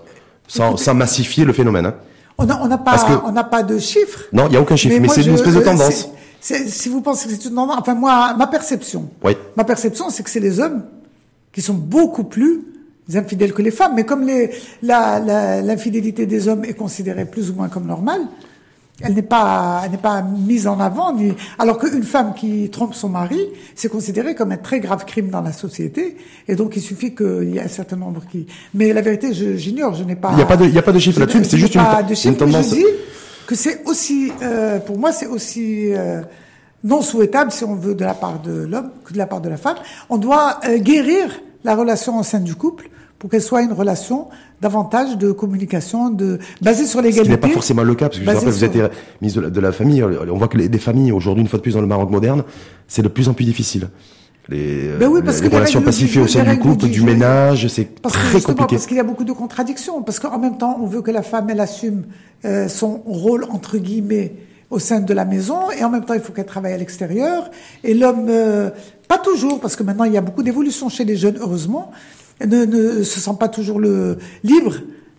[0.46, 1.86] sans, sans massifier le phénomène.
[1.86, 1.94] Hein.
[2.38, 4.24] On n'a on a pas, on n'a pas de chiffres.
[4.32, 6.08] Non, il n'y a aucun chiffre, mais, c'est une espèce de tendance.
[6.40, 9.36] si vous pensez que c'est une tendance, enfin moi, ma perception, oui.
[9.56, 10.84] ma perception, c'est que c'est les hommes
[11.52, 12.64] qui sont beaucoup plus
[13.14, 13.92] infidèles que les femmes.
[13.94, 14.26] Mais comme
[14.82, 18.22] l'infidélité la, des hommes est considérée plus ou moins comme normale,
[19.00, 22.94] Elle n'est pas, elle n'est pas mise en avant, ni, alors qu'une femme qui trompe
[22.94, 23.40] son mari,
[23.74, 26.16] c'est considéré comme un très grave crime dans la société.
[26.46, 29.94] Et donc, il suffit qu'il y ait un certain nombre qui, mais la vérité, j'ignore,
[29.94, 30.30] je n'ai pas.
[30.30, 31.74] Il n'y a pas de, il y a pas de chiffre là-dessus, mais c'est juste
[31.74, 32.70] une, une tendance.
[32.70, 32.84] Je dis
[33.48, 36.22] que c'est aussi, euh, pour moi, c'est aussi, euh,
[36.84, 39.48] non souhaitable, si on veut, de la part de l'homme que de la part de
[39.48, 39.76] la femme.
[40.08, 42.90] On doit euh, guérir la relation au sein du couple
[43.24, 44.28] pour qu'elle soit une relation
[44.60, 47.24] davantage de communication, de basée sur l'égalité.
[47.24, 49.72] Ce n'est pas forcément le cas, parce que je rappelle, vous êtes ministre de la,
[49.72, 50.02] famille.
[50.02, 52.44] On voit que les, familles aujourd'hui, une fois de plus dans le Maroc moderne,
[52.86, 53.88] c'est de plus en plus difficile.
[54.50, 58.42] Les, ben oui, parce les relations pacifiées au sein du couple, du, ménage, c'est très
[58.42, 58.76] compliqué.
[58.76, 61.22] Parce qu'il y a beaucoup de contradictions, parce qu'en même temps, on veut que la
[61.22, 62.02] femme elle assume
[62.44, 64.34] euh, son rôle entre guillemets
[64.68, 67.50] au sein de la maison, et en même temps, il faut qu'elle travaille à l'extérieur.
[67.84, 68.68] Et l'homme, euh,
[69.08, 71.90] pas toujours, parce que maintenant il y a beaucoup d'évolution chez les jeunes, heureusement,
[72.40, 74.74] ne, ne se sent pas toujours le libre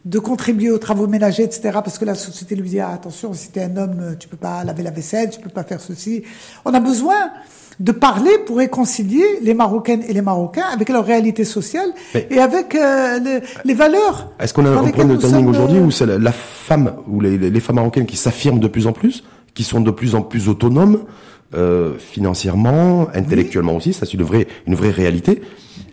[0.06, 1.72] de contribuer aux travaux ménagers, etc.
[1.84, 4.64] Parce que la société lui dit ah, attention, si t'es un homme, tu peux pas
[4.64, 6.24] laver la vaisselle, tu peux pas faire ceci.
[6.64, 7.32] On a besoin
[7.80, 12.76] de parler pour réconcilier les Marocaines et les Marocains avec leur réalité sociale et avec
[12.76, 14.32] euh, les, les, valeurs.
[14.40, 17.60] Est-ce qu'on a un problème de timing aujourd'hui où c'est la, femme ou les, les,
[17.60, 21.04] femmes marocaines qui s'affirment de plus en plus, qui sont de plus en plus autonomes
[21.54, 25.42] euh, financièrement, intellectuellement aussi, ça c'est une vraie une vraie réalité.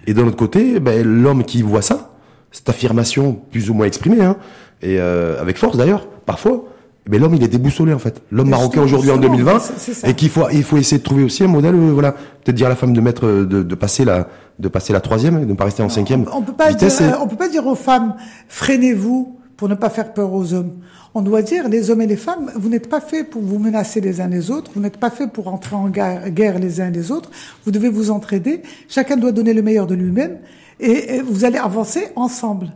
[0.07, 2.13] Et d'un autre côté, ben, l'homme qui voit ça,
[2.51, 4.37] cette affirmation plus ou moins exprimée, hein,
[4.83, 6.65] et euh, avec force d'ailleurs, parfois,
[7.09, 8.23] mais l'homme il est déboussolé en fait.
[8.31, 11.49] L'homme marocain aujourd'hui en 2020 et qu'il faut il faut essayer de trouver aussi un
[11.49, 14.29] modèle euh, voilà peut-être dire à la femme de mettre euh, de, de, passer la
[14.61, 16.27] de passer la troisième de ne pas rester en cinquième.
[16.33, 16.91] On peut pas dire,
[17.21, 18.15] on peut pas dire aux femmes
[18.49, 20.75] freinez-vous pour ne pas faire peur aux hommes.
[21.15, 24.01] On doit dire les hommes et les femmes vous n'êtes pas faits pour vous menacer
[24.01, 27.11] les uns les autres, vous n'êtes pas faits pour entrer en guerre les uns les
[27.11, 27.31] autres.
[27.65, 28.63] Vous devez vous entraider.
[28.89, 30.39] Chacun doit donner le meilleur de lui-même
[30.81, 32.73] et, vous allez avancer ensemble.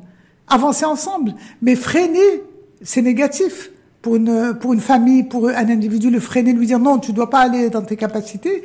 [0.48, 2.42] Avancer ensemble, mais freiner
[2.82, 3.70] c'est négatif
[4.02, 7.30] pour une, pour une famille, pour un individu, le freiner, lui dire non, tu dois
[7.30, 8.62] pas aller dans tes capacités,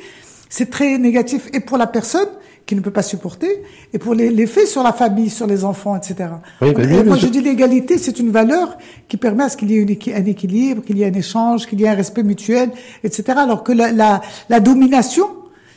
[0.52, 2.28] c'est très négatif et pour la personne
[2.68, 6.30] qui ne peut pas supporter, et pour l'effet sur la famille, sur les enfants, etc.
[6.62, 8.78] Oui, ben moi, je dis l'égalité, c'est une valeur
[9.08, 11.82] qui permet à ce qu'il y ait un équilibre, qu'il y ait un échange, qu'il
[11.82, 12.70] y ait un respect mutuel,
[13.04, 13.40] etc.
[13.40, 15.28] Alors que la, la, la domination,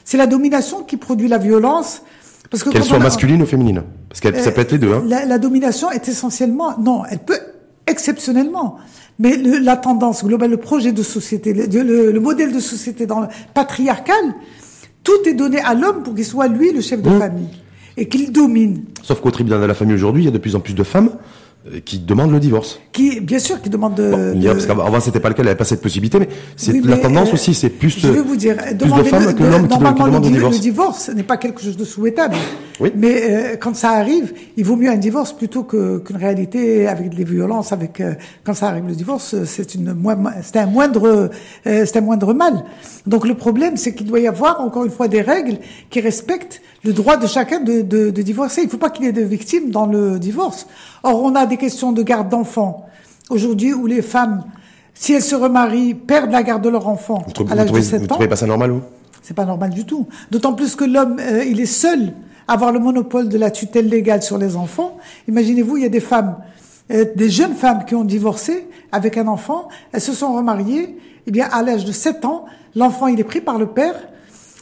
[0.05, 2.03] c'est la domination qui produit la violence.
[2.51, 4.93] Parce que qu'elle soit masculine ou féminine, parce que ça peut être les deux.
[4.93, 5.03] Hein.
[5.07, 7.41] La, la domination est essentiellement, non, elle peut
[7.87, 8.77] exceptionnellement.
[9.18, 13.20] Mais le, la tendance globale, le projet de société, le, le, modèle de société dans
[13.20, 14.35] le patriarcal,
[15.05, 17.19] tout est donné à l'homme pour qu'il soit lui le chef de mmh.
[17.19, 17.49] famille
[17.97, 18.85] et qu'il domine.
[19.03, 20.83] Sauf qu'au tribunal de la famille aujourd'hui, il y a de plus en plus de
[20.83, 21.11] femmes
[21.85, 22.79] qui demande le divorce.
[22.93, 24.11] Qui, bien sûr, qui demande de.
[24.11, 24.47] Bon, de...
[24.49, 26.99] Parce qu'avant c'était pas le cas, il n'y avait pas cette possibilité, mais c'est la
[26.99, 27.99] tendance euh, aussi, c'est plus.
[27.99, 30.57] Je vais vous dire, plus de femmes que l'homme qui, demande le, divorce.
[30.57, 32.37] Le divorce n'est pas quelque chose de souhaitable.
[32.81, 32.93] Oui.
[32.95, 37.25] Mais euh, quand ça arrive, il vaut mieux un divorce plutôt qu'une réalité avec des
[37.25, 37.73] violences.
[37.73, 39.97] Avec euh, quand ça arrive, le divorce, c'est une
[40.43, 41.31] c'est un moindre,
[41.65, 42.65] c'est un moindre mal.
[43.07, 45.59] Donc le problème, c'est qu'il doit y avoir encore une fois des règles
[45.89, 48.62] qui respectent le droit de chacun de, de, de divorcer.
[48.62, 50.66] Il ne faut pas qu'il y ait de victimes dans le divorce.
[51.03, 52.87] Or, on a des questions de garde d'enfants
[53.30, 54.45] aujourd'hui où les femmes,
[54.93, 58.03] si elles se remarient, perdent la garde de leur enfant à l'âge de 7 ans.
[58.03, 58.74] Vous trouvez pas ça normal,
[59.22, 60.07] C'est pas normal du tout.
[60.30, 62.12] D'autant plus que l'homme, euh, il est seul
[62.47, 64.99] à avoir le monopole de la tutelle légale sur les enfants.
[65.28, 66.37] Imaginez-vous, il y a des femmes,
[66.93, 71.30] euh, des jeunes femmes qui ont divorcé avec un enfant, elles se sont remariées, eh
[71.30, 72.45] bien, à l'âge de 7 ans,
[72.76, 73.95] l'enfant, il est pris par le père,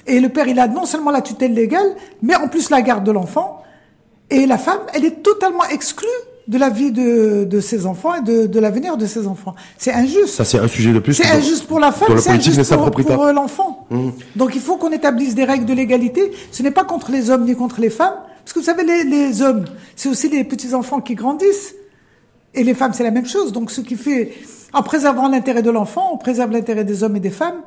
[0.06, 3.04] et le père, il a non seulement la tutelle légale, mais en plus la garde
[3.04, 3.62] de l'enfant.
[4.30, 6.06] Et la femme, elle est totalement exclue
[6.48, 9.54] de la vie de, de ses enfants et de, de l'avenir de ses enfants.
[9.78, 10.28] C'est injuste.
[10.28, 11.14] Ça, c'est un sujet de plus.
[11.14, 13.86] C'est injuste pour la femme, c'est injuste pour, pour euh, l'enfant.
[13.90, 14.10] Mmh.
[14.36, 16.32] Donc il faut qu'on établisse des règles de l'égalité.
[16.50, 18.16] Ce n'est pas contre les hommes ni contre les femmes.
[18.42, 21.74] Parce que vous savez, les, les hommes, c'est aussi les petits-enfants qui grandissent.
[22.54, 23.52] Et les femmes, c'est la même chose.
[23.52, 24.32] Donc ce qui fait,
[24.72, 27.60] en préservant l'intérêt de l'enfant, on préserve l'intérêt des hommes et des femmes.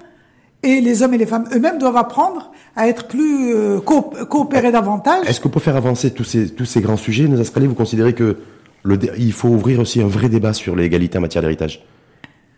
[0.63, 5.27] Et les hommes et les femmes eux-mêmes doivent apprendre à être plus euh, coopérer davantage.
[5.27, 8.37] Est-ce que pour faire avancer tous ces tous ces grands sujets, nous vous considérez que
[8.83, 11.83] le, il faut ouvrir aussi un vrai débat sur l'égalité en matière d'héritage?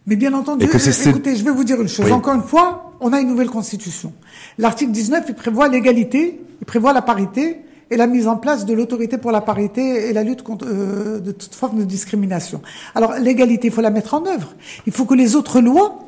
[0.05, 2.09] Mais bien entendu, écoutez, je vais vous dire une chose.
[2.13, 4.13] Encore une fois, on a une nouvelle constitution.
[4.57, 7.57] L'article 19, il prévoit l'égalité, il prévoit la parité
[7.89, 11.19] et la mise en place de l'autorité pour la parité et la lutte contre euh,
[11.19, 12.61] de toute forme de discrimination.
[12.95, 14.53] Alors l'égalité, il faut la mettre en œuvre.
[14.85, 15.99] Il faut que les autres lois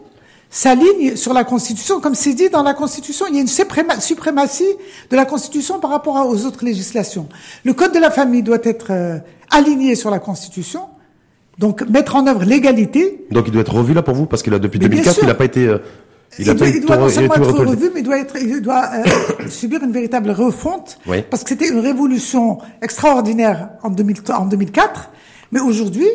[0.50, 2.00] s'aligne sur la Constitution.
[2.02, 4.68] Comme c'est dit dans la Constitution, il y a une suprématie
[5.10, 7.30] de la Constitution par rapport aux autres législations.
[7.64, 9.20] Le Code de la famille doit être euh,
[9.52, 10.82] aligné sur la Constitution,
[11.58, 13.26] donc mettre en œuvre l'égalité.
[13.32, 15.36] Donc il doit être revu là pour vous, parce qu'il a depuis 2004, il n'a
[15.36, 15.68] pas été...
[15.68, 15.78] Euh,
[16.38, 18.90] il, il, doit, il doit non seulement être revu, mais il doit, être, il doit
[18.94, 25.10] euh, subir une véritable refonte, parce que c'était une révolution extraordinaire en, 2000, en 2004,
[25.52, 26.08] mais aujourd'hui,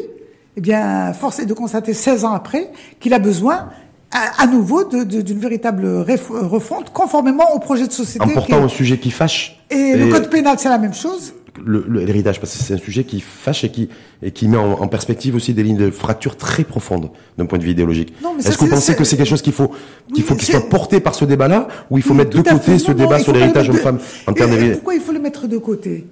[0.57, 2.70] eh bien, force est de constater 16 ans après
[3.01, 3.70] qu'il a besoin
[4.14, 5.86] à, nouveau d'une véritable
[6.30, 8.24] refonte conformément au projet de société.
[8.24, 9.58] Important un sujet qui fâche.
[9.70, 11.34] Et, le code pénal, c'est la même chose.
[11.66, 13.88] L'héritage, parce que c'est un sujet qui fâche et qui,
[14.22, 17.64] et qui met en, perspective aussi des lignes de fracture très profondes d'un point de
[17.64, 18.12] vue idéologique.
[18.38, 19.70] Est-ce que vous pensez que c'est quelque chose qu'il faut
[20.12, 22.92] qu'il faut qu'il soit porté par ce débat-là, ou il faut mettre de côté ce
[22.92, 24.74] débat sur l'héritage homme-femme en termes de...
[24.74, 26.06] Pourquoi il faut le mettre de côté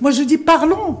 [0.00, 0.96] Moi, je dis parlons,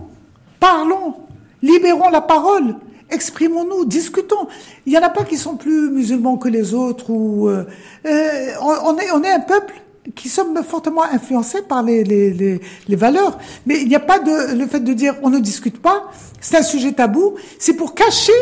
[0.58, 1.14] parlons,
[1.62, 2.76] libérons la parole
[3.10, 4.48] exprimons-nous, discutons.
[4.84, 7.64] Il n'y en a pas qui sont plus musulmans que les autres ou euh,
[8.06, 9.74] euh, on, est on est un peuple
[10.14, 13.38] qui sommes fortement influencés par les, les, les, les valeurs.
[13.66, 16.56] Mais il n'y a pas de le fait de dire on ne discute pas, c'est
[16.56, 17.34] un sujet tabou.
[17.58, 18.32] C'est pour cacher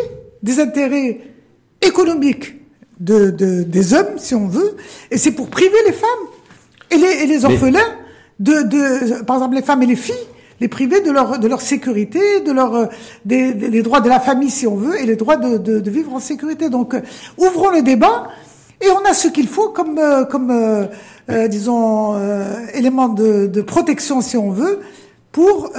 [0.42, 1.20] des intérêts
[1.80, 2.54] économiques
[3.00, 4.76] de, de, des hommes, si on veut,
[5.10, 6.26] et c'est pour priver les femmes
[6.90, 7.94] et les, et les orphelins
[8.38, 10.14] de, de, par exemple, les femmes et les filles
[10.61, 12.86] les priver de leur de leur sécurité, de leur euh,
[13.24, 15.90] des, les droits de la famille si on veut et les droits de, de, de
[15.90, 16.70] vivre en sécurité.
[16.70, 17.00] Donc euh,
[17.38, 18.28] ouvrons le débat
[18.80, 22.16] et on a ce qu'il faut comme euh, comme euh, disons
[22.74, 24.80] élément de, de, protection si on veut
[25.32, 25.72] pour.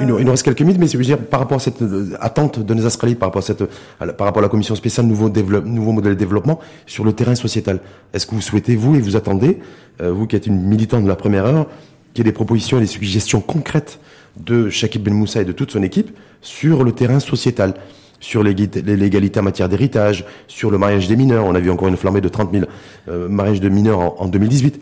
[0.00, 1.82] il, nous reste quelques minutes, mais je veux dire par rapport à cette
[2.20, 3.64] attente de nos Australiens, par rapport à cette,
[3.98, 7.80] par rapport à la commission spéciale nouveau nouveau modèle de développement sur le terrain sociétal.
[8.12, 9.58] Est-ce que vous souhaitez vous et vous attendez,
[10.00, 11.66] vous qui êtes une militante de la première heure,
[12.14, 13.98] qu'il y ait des propositions et des suggestions concrètes
[14.36, 17.74] de Shakib Ben Moussa et de toute son équipe sur le terrain sociétal,
[18.20, 21.44] sur l'égalité en matière d'héritage, sur le mariage des mineurs.
[21.44, 22.64] On a vu encore une flambée de 30 000
[23.08, 24.80] euh, mariages de mineurs en, 2018.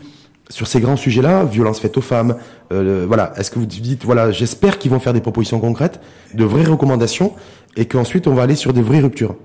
[0.49, 2.35] Sur ces grands sujets-là, violence faite aux femmes,
[2.71, 3.33] euh, voilà.
[3.37, 5.99] Est-ce que vous dites, voilà, j'espère qu'ils vont faire des propositions concrètes,
[6.33, 7.33] de vraies recommandations,
[7.75, 9.35] et qu'ensuite on va aller sur des vraies ruptures?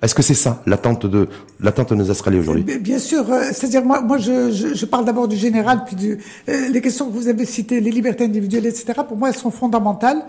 [0.00, 1.28] Est-ce que c'est ça l'attente de
[1.60, 2.62] l'attente de nos Australiens aujourd'hui?
[2.78, 6.18] Bien sûr, euh, c'est-à-dire moi, moi je, je, je, parle d'abord du général, puis du,
[6.48, 9.00] euh, les questions que vous avez citées, les libertés individuelles, etc.
[9.06, 10.22] Pour moi, elles sont fondamentales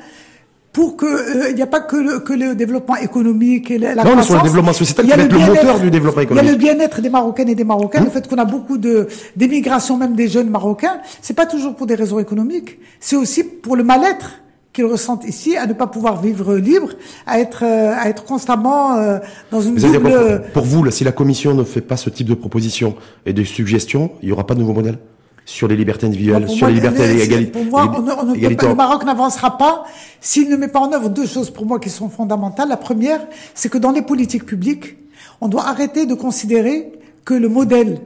[0.73, 3.93] pour que euh, il n'y a pas que le, que le développement économique et la,
[3.95, 4.29] non, croissance.
[4.31, 6.43] Non, le développement sociétal qui va être le moteur du développement économique.
[6.43, 8.45] Il y a le bien-être des Marocaines et des Marocains, le hein fait qu'on a
[8.45, 10.99] beaucoup de d'émigration, même des jeunes Marocains.
[11.21, 14.41] C'est pas toujours pour des raisons économiques, c'est aussi pour le mal-être
[14.79, 16.91] qu'ils ressentent ici, à ne pas pouvoir vivre libre,
[17.27, 19.19] à être, euh, à être constamment euh,
[19.51, 20.43] dans une double...
[20.53, 23.43] pour, vous, là, si la Commission ne fait pas ce type de propositions et de
[23.43, 24.97] suggestions, il n'y aura pas de nouveau modèle
[25.45, 27.51] sur les libertés individuelles, sur les libertés et l'égalité.
[27.51, 29.83] Pour moi, on le Maroc n'avancera pas
[30.21, 32.69] s'il ne met pas en œuvre deux choses pour moi qui sont fondamentales.
[32.69, 33.19] La première,
[33.55, 34.97] c'est que dans les politiques publiques,
[35.41, 36.91] on doit arrêter de considérer
[37.25, 37.99] que le modèle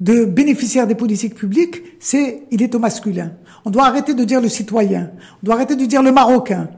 [0.00, 3.32] de bénéficiaire des politiques publiques, c'est il est au masculin.
[3.64, 5.10] On doit arrêter de dire le citoyen.
[5.42, 6.68] On doit arrêter de dire le marocain.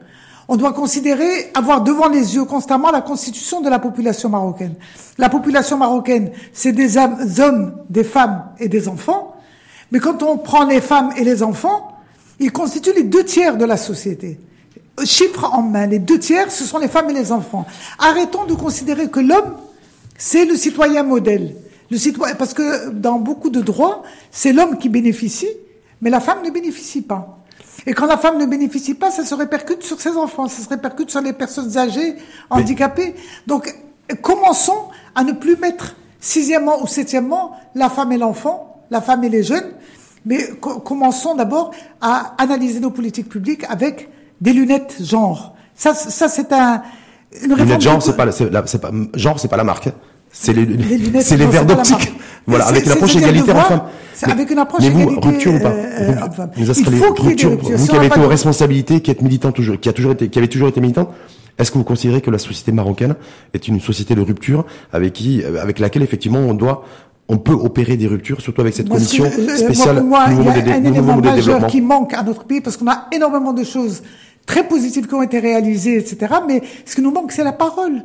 [0.48, 4.74] On doit considérer, avoir devant les yeux constamment la constitution de la population marocaine.
[5.16, 9.36] La population marocaine, c'est des hommes, des femmes et des enfants.
[9.92, 11.96] Mais quand on prend les femmes et les enfants,
[12.40, 14.40] ils constituent les deux tiers de la société.
[15.04, 17.64] Chiffre en main, les deux tiers, ce sont les femmes et les enfants.
[17.98, 19.54] Arrêtons de considérer que l'homme,
[20.18, 21.54] c'est le citoyen modèle.
[21.92, 25.48] Le citoyen, parce que dans beaucoup de droits, c'est l'homme qui bénéficie
[26.02, 27.38] mais la femme ne bénéficie pas.
[27.86, 30.68] Et quand la femme ne bénéficie pas, ça se répercute sur ses enfants, ça se
[30.68, 32.16] répercute sur les personnes âgées,
[32.50, 33.14] handicapées.
[33.46, 33.74] Donc,
[34.20, 39.28] commençons à ne plus mettre sixièmement ou septièmement la femme et l'enfant, la femme et
[39.28, 39.70] les jeunes,
[40.26, 44.08] mais commençons d'abord à analyser nos politiques publiques avec
[44.40, 45.54] des lunettes genre.
[45.74, 46.82] Ça, ça c'est un
[47.42, 49.88] une lunettes genre, c'est pas, c'est pas, genre, c'est pas la marque.
[50.32, 52.12] C'est les, les, c'est les verres d'optique.
[52.44, 53.82] Voilà, avec une approche égalitaire en femme.
[54.22, 56.12] Avec une approche mais vous, rupture ou pas euh,
[56.56, 60.38] Vous qui avez été aux responsabilités, qui êtes militant toujours, qui a toujours été, qui
[60.40, 61.08] avait toujours été militante,
[61.56, 63.14] est-ce que vous considérez que la société marocaine
[63.54, 66.84] est une société de rupture avec qui, avec laquelle effectivement on doit
[67.28, 70.02] on peut opérer des ruptures, surtout avec cette commission spéciale.
[70.02, 72.76] Moi, pour moi, il y a un élément majeur qui manque à notre pays parce
[72.76, 74.02] qu'on a énormément de choses
[74.44, 76.34] très positives qui ont été réalisées, etc.
[76.46, 78.02] Mais ce qui nous manque, c'est la parole.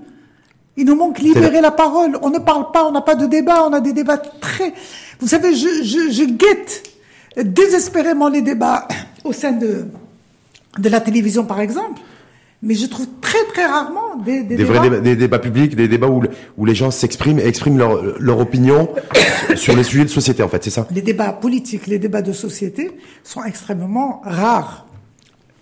[0.78, 2.18] Il nous manque libérer la parole.
[2.22, 4.74] On ne parle pas, on n'a pas de débat, on a des débats très...
[5.20, 6.84] Vous savez, je, je, je guette
[7.44, 8.88] désespérément les débats
[9.24, 9.86] au sein de,
[10.78, 12.00] de la télévision, par exemple.
[12.62, 14.74] Mais je trouve très très rarement des, des, des débats...
[14.74, 16.22] Vrais débats, des débats publics, des débats où,
[16.58, 18.90] où les gens s'expriment et expriment leur, leur opinion
[19.56, 22.34] sur les sujets de société, en fait, c'est ça Les débats politiques, les débats de
[22.34, 22.92] société
[23.24, 24.88] sont extrêmement rares.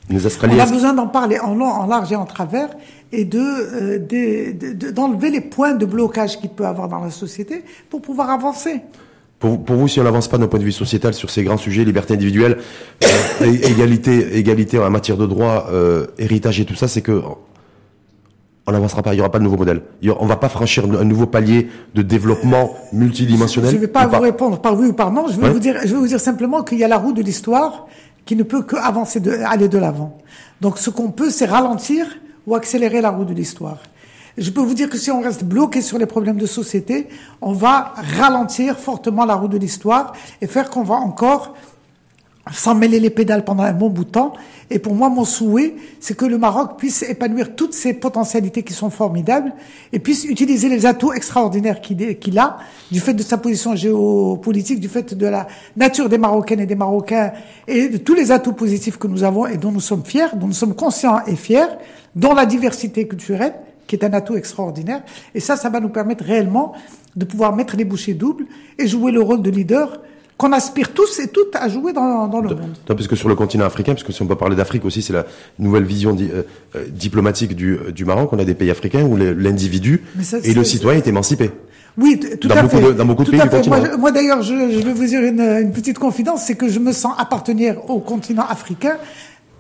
[0.09, 2.69] Les On a besoin d'en parler en long, en large et en travers
[3.11, 8.01] et de euh, d'enlever les points de blocage qu'il peut avoir dans la société pour
[8.01, 8.81] pouvoir avancer.
[9.39, 11.57] Pour, pour vous, si on n'avance pas d'un point de vue sociétal sur ces grands
[11.57, 12.57] sujets, liberté individuelle,
[13.03, 17.21] euh, égalité, égalité en matière de droit, euh, héritage et tout ça, c'est que
[18.67, 19.83] on n'avancera pas, il n'y aura pas de nouveau modèle.
[20.19, 23.69] On va pas franchir un nouveau palier de développement multidimensionnel.
[23.69, 25.27] Je ne vais pas vous répondre par oui ou par non.
[25.27, 27.21] Je vais vous dire, je vais vous dire simplement qu'il y a la roue de
[27.21, 27.85] l'histoire
[28.25, 30.17] qui ne peut que avancer, de, aller de l'avant.
[30.61, 32.07] Donc, ce qu'on peut, c'est ralentir
[32.47, 33.79] ou accélérer la roue de l'histoire.
[34.37, 37.07] Je peux vous dire que si on reste bloqué sur les problèmes de société,
[37.41, 41.55] on va ralentir fortement la roue de l'histoire et faire qu'on va encore
[42.53, 44.33] s'en mêler les pédales pendant un bon bout de temps.
[44.69, 48.73] Et pour moi, mon souhait, c'est que le Maroc puisse épanouir toutes ses potentialités qui
[48.73, 49.53] sont formidables
[49.93, 52.57] et puisse utiliser les atouts extraordinaires qu'il a,
[52.91, 56.75] du fait de sa position géopolitique, du fait de la nature des Marocaines et des
[56.75, 57.31] Marocains
[57.67, 60.47] et de tous les atouts positifs que nous avons et dont nous sommes fiers, dont
[60.47, 61.77] nous sommes conscients et fiers,
[62.15, 63.53] dont la diversité culturelle,
[63.87, 65.03] qui est un atout extraordinaire.
[65.33, 66.73] Et ça, ça va nous permettre réellement
[67.15, 68.45] de pouvoir mettre les bouchées doubles
[68.77, 69.99] et jouer le rôle de leader
[70.37, 72.73] qu'on aspire tous et toutes à jouer dans, dans le monde.
[72.89, 75.01] Non, parce que sur le continent africain, parce que si on peut parler d'Afrique aussi,
[75.01, 75.25] c'est la
[75.59, 76.43] nouvelle vision euh,
[76.75, 78.29] euh, diplomatique du, du Maroc.
[78.33, 80.03] On a des pays africains où l'individu
[80.43, 81.51] et le citoyen est émancipé.
[81.97, 82.93] Oui, tout à fait.
[82.93, 83.77] dans beaucoup de pays du continent.
[83.97, 86.91] Moi, d'ailleurs, je, je, vais vous dire une, une petite confidence, c'est que je me
[86.91, 88.97] sens appartenir au continent africain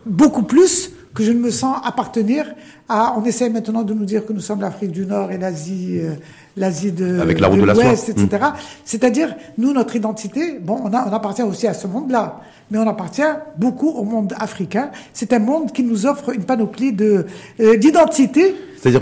[0.05, 2.45] beaucoup plus que je ne me sens appartenir
[2.87, 3.15] à.
[3.17, 5.99] On essaie maintenant de nous dire que nous sommes l'Afrique du Nord et l'Asie.
[6.01, 6.13] Euh,
[6.57, 8.27] l'Asie de, Avec la route de, l'Ouest, etc.
[8.31, 8.53] Mmh.
[8.85, 12.41] C'est-à-dire, nous, notre identité, bon, on, a, on appartient aussi à ce monde-là,
[12.71, 13.23] mais on appartient
[13.57, 14.89] beaucoup au monde africain.
[15.13, 17.25] C'est un monde qui nous offre une panoplie de
[17.59, 18.55] euh, d'identité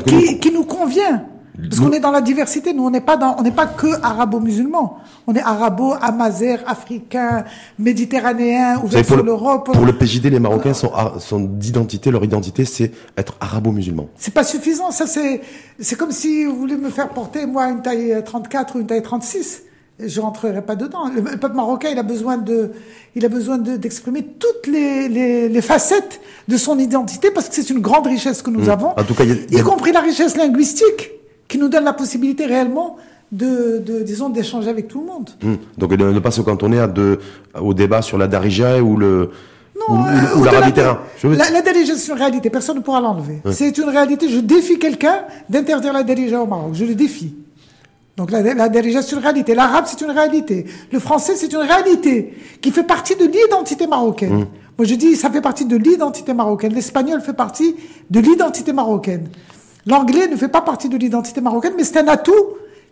[0.05, 1.26] qui, qui nous convient.
[1.62, 2.74] Parce qu'on est dans la diversité.
[2.74, 4.97] Nous, on n'est pas dans, on n'est pas que arabo-musulmans.
[5.28, 7.45] On est arabo, amazer, africain,
[7.78, 9.72] méditerranéen, ouvert sur l'Europe.
[9.72, 12.10] Pour le PJD, les Marocains sont, sont d'identité.
[12.10, 14.10] Leur identité, c'est être arabo-musulman.
[14.18, 14.89] C'est pas suffisant.
[14.89, 15.41] Ça, c'est,
[15.80, 19.04] c'est comme si vous voulez me faire porter, moi, une taille 34 ou une taille
[19.04, 19.64] 36.
[19.99, 21.08] Je rentrerai pas dedans.
[21.14, 22.72] Le peuple marocain, il a besoin de,
[23.16, 27.70] il a besoin d'exprimer toutes les, les, les, facettes de son identité parce que c'est
[27.70, 28.70] une grande richesse que nous mmh.
[28.70, 28.89] avons.
[28.97, 31.12] En tout cas, y compris la richesse linguistique
[31.47, 32.97] qui nous donne la possibilité réellement
[33.31, 35.29] de, de disons, d'échanger avec tout le monde.
[35.43, 35.57] Hum.
[35.77, 37.19] Donc de ne pas se cantonner à de,
[37.59, 39.31] au débat sur la darija ou le
[39.75, 40.99] non, ou, euh, l'arabe terrain.
[41.23, 43.41] La, la darija, c'est une réalité, personne ne pourra l'enlever.
[43.51, 44.29] C'est une réalité.
[44.29, 46.71] Je défie quelqu'un d'interdire la darija au Maroc.
[46.73, 47.33] Je le défie.
[48.15, 49.55] Donc la, la darija, c'est une réalité.
[49.55, 50.65] L'arabe, c'est une réalité.
[50.91, 54.33] Le français, c'est une réalité qui fait partie de l'identité marocaine.
[54.33, 54.45] Hum.
[54.77, 56.73] Moi, je dis, ça fait partie de l'identité marocaine.
[56.73, 57.75] L'espagnol fait partie
[58.09, 59.29] de l'identité marocaine.
[59.86, 62.34] L'anglais ne fait pas partie de l'identité marocaine, mais c'est un atout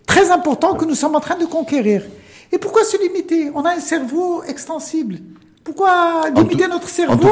[0.06, 2.04] très important que nous sommes en train de conquérir.
[2.52, 3.52] Et pourquoi se limiter?
[3.56, 5.16] On a un cerveau extensible.
[5.64, 7.30] Pourquoi limiter notre cerveau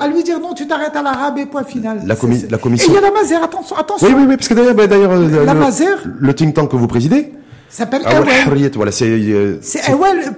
[0.00, 1.98] à lui dire non, tu t'arrêtes à l'arabe et point final?
[2.06, 2.14] La,
[2.50, 2.88] la commission.
[2.88, 4.08] Et il y a la Mazer, attention, attention.
[4.08, 7.32] Oui, oui, oui, parce que d'ailleurs, bah, la le, le think tank que vous présidez
[7.68, 8.70] s'appelle Ewell.
[8.74, 9.60] Voilà, c'est euh.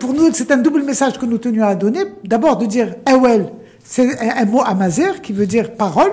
[0.00, 2.00] Pour nous, c'est un double message que nous tenions à donner.
[2.24, 3.52] D'abord, de dire Ewell,
[3.84, 6.12] c'est un, mot à Mazer qui veut dire parole.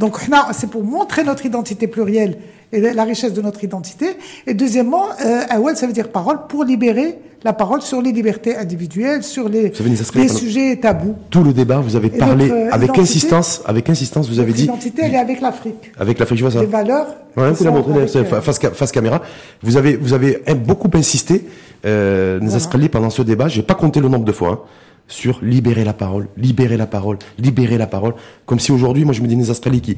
[0.00, 0.16] Donc
[0.52, 2.38] c'est pour montrer notre identité plurielle
[2.72, 4.06] et la richesse de notre identité.
[4.46, 9.22] Et deuxièmement, euh, ça veut dire parole pour libérer la parole sur les libertés individuelles,
[9.22, 9.72] sur les,
[10.14, 11.16] les sujets tabous.
[11.28, 14.62] Tout le débat, vous avez parlé avec insistance, avec insistance, vous avez dit.
[14.62, 15.92] L'identité, elle est avec l'Afrique.
[15.98, 16.60] Avec l'Afrique, je vois ça.
[16.60, 17.08] Les valeurs.
[17.36, 19.20] Ouais, vous montré face, face, caméra.
[19.62, 21.46] Vous avez, vous avez beaucoup insisté,
[21.84, 22.88] euh, voilà.
[22.88, 23.48] pendant ce débat.
[23.48, 24.48] J'ai pas compté le nombre de fois.
[24.48, 24.58] Hein
[25.08, 28.14] sur libérer la parole, libérer la parole, libérer la parole.
[28.46, 29.96] Comme si aujourd'hui, moi je me dis des Australiens qui,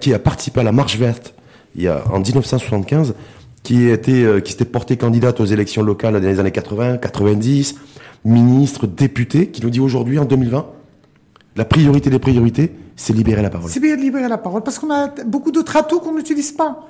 [0.00, 1.34] qui a, participé à la marche verte
[1.74, 3.14] il y a, en 1975,
[3.62, 7.76] qui était, euh, qui s'était porté candidate aux élections locales dans les années 80, 90,
[8.24, 10.66] ministre, député, qui nous dit aujourd'hui, en 2020,
[11.56, 13.70] la priorité des priorités, c'est libérer la parole.
[13.70, 16.88] C'est bien libérer la parole, parce qu'on a beaucoup d'autres atouts qu'on n'utilise pas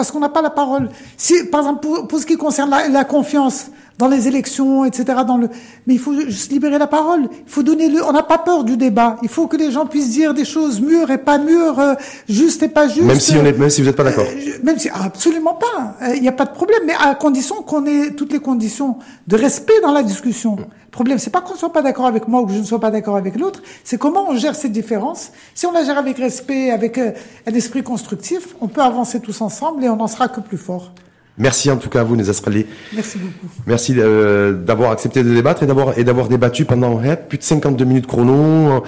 [0.00, 0.88] parce qu'on n'a pas la parole.
[1.18, 3.70] Si, par exemple, pour, ce qui concerne la, confiance
[4.00, 5.48] dans les élections, etc., dans le,
[5.86, 7.28] mais il faut juste libérer la parole.
[7.46, 9.16] Il faut donner le, on n'a pas peur du débat.
[9.22, 11.94] Il faut que les gens puissent dire des choses mûres et pas mûres, euh,
[12.28, 13.04] justes et pas justes.
[13.04, 14.26] Même si on est, même si vous n'êtes pas d'accord.
[14.26, 15.96] Euh, même si, absolument pas.
[16.02, 18.96] Euh, il n'y a pas de problème, mais à condition qu'on ait toutes les conditions
[19.26, 20.56] de respect dans la discussion.
[20.56, 22.80] Le problème, c'est pas qu'on soit pas d'accord avec moi ou que je ne sois
[22.80, 25.30] pas d'accord avec l'autre, c'est comment on gère cette différence.
[25.54, 27.12] Si on la gère avec respect, avec euh,
[27.46, 30.92] un esprit constructif, on peut avancer tous ensemble et on n'en sera que plus fort.
[31.38, 32.66] Merci en tout cas à vous, les Astraliers.
[32.94, 33.46] Merci beaucoup.
[33.66, 37.42] Merci euh, d'avoir accepté de débattre et d'avoir et d'avoir débattu pendant hein, plus de
[37.42, 38.82] 52 minutes chrono.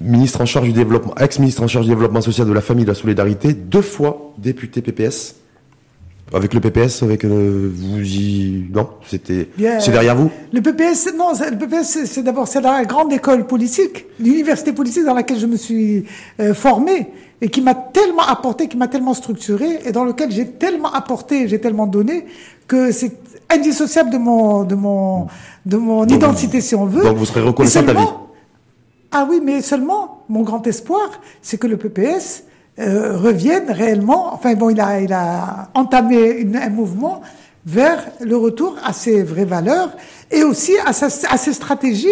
[0.00, 2.86] Ministre en charge du développement, ex-ministre en charge du développement social de la famille et
[2.86, 5.34] de la solidarité, deux fois député PPS.
[6.32, 9.48] Avec le PPS, avec euh, vous y non, c'était
[9.80, 10.30] c'est derrière vous.
[10.52, 15.14] Le PPS, non, le PPS, c'est d'abord c'est la grande école politique, l'université politique dans
[15.14, 16.04] laquelle je me suis
[16.40, 17.08] euh, formé
[17.40, 21.48] et qui m'a tellement apporté, qui m'a tellement structuré et dans lequel j'ai tellement apporté,
[21.48, 22.26] j'ai tellement donné
[22.66, 23.16] que c'est
[23.48, 25.28] indissociable de mon de mon
[25.64, 27.04] de mon identité si on veut.
[27.04, 28.08] Donc vous serez reconnaissant à vie.
[29.12, 31.08] Ah oui, mais seulement mon grand espoir,
[31.40, 32.44] c'est que le PPS
[32.80, 34.32] euh, revienne réellement.
[34.34, 37.20] Enfin bon, il a, il a entamé un mouvement
[37.66, 39.90] vers le retour à ses vraies valeurs
[40.30, 42.08] et aussi à, sa, à ses stratégies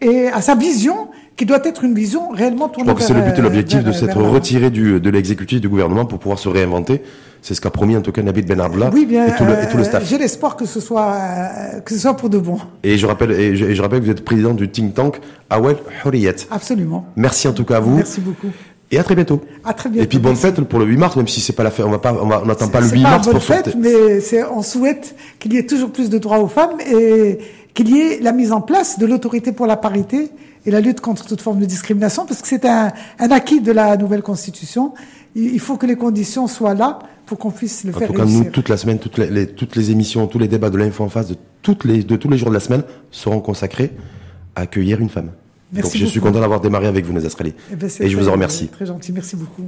[0.00, 3.14] et à sa vision qui doit être une vision réellement tournée Je crois que c'est
[3.18, 6.18] le but et l'objectif de vers- s'être vers retiré du, de l'exécutif du gouvernement pour
[6.18, 7.02] pouvoir se réinventer.
[7.42, 9.52] C'est ce qu'a promis en tout cas Nabil Ben Abdallah Oui, bien, et, tout le,
[9.52, 10.06] et tout le euh, staff.
[10.06, 12.58] J'ai l'espoir que ce soit euh, que ce soit pour de bon.
[12.82, 15.18] Et je rappelle, et je, et je rappelle que vous êtes président du think tank
[15.48, 16.36] Awel Hurriyet.
[16.50, 17.06] Absolument.
[17.16, 17.96] Merci en tout cas à vous.
[17.96, 18.48] Merci beaucoup.
[18.92, 19.40] Et à très bientôt.
[19.64, 20.04] À très bientôt.
[20.04, 21.90] Et puis bonne fête pour le 8 mars, même si c'est pas la fête, on
[21.90, 23.80] va pas, on n'attend pas le C'est 8 pas mars bonne pour fête, sortir.
[23.80, 27.38] mais c'est, on souhaite qu'il y ait toujours plus de droits aux femmes et
[27.72, 30.30] qu'il y ait la mise en place de l'autorité pour la parité
[30.66, 33.70] et la lutte contre toute forme de discrimination, parce que c'est un, un acquis de
[33.72, 34.92] la nouvelle constitution.
[35.36, 38.24] Il, faut que les conditions soient là pour qu'on puisse le En faire tout cas,
[38.24, 38.44] réussir.
[38.44, 41.04] nous, toute la semaine, toutes les, les- toutes les émissions, tous les débats de l'info
[41.04, 42.82] en face de toutes les, de tous les jours de la semaine
[43.12, 43.92] seront consacrés
[44.56, 45.30] à accueillir une femme.
[45.72, 47.52] Donc, je suis content d'avoir démarré avec vous, nos Astraliens.
[47.72, 48.68] Eh ben, Et, je vous en remercie.
[48.68, 49.66] Très gentil, merci beaucoup.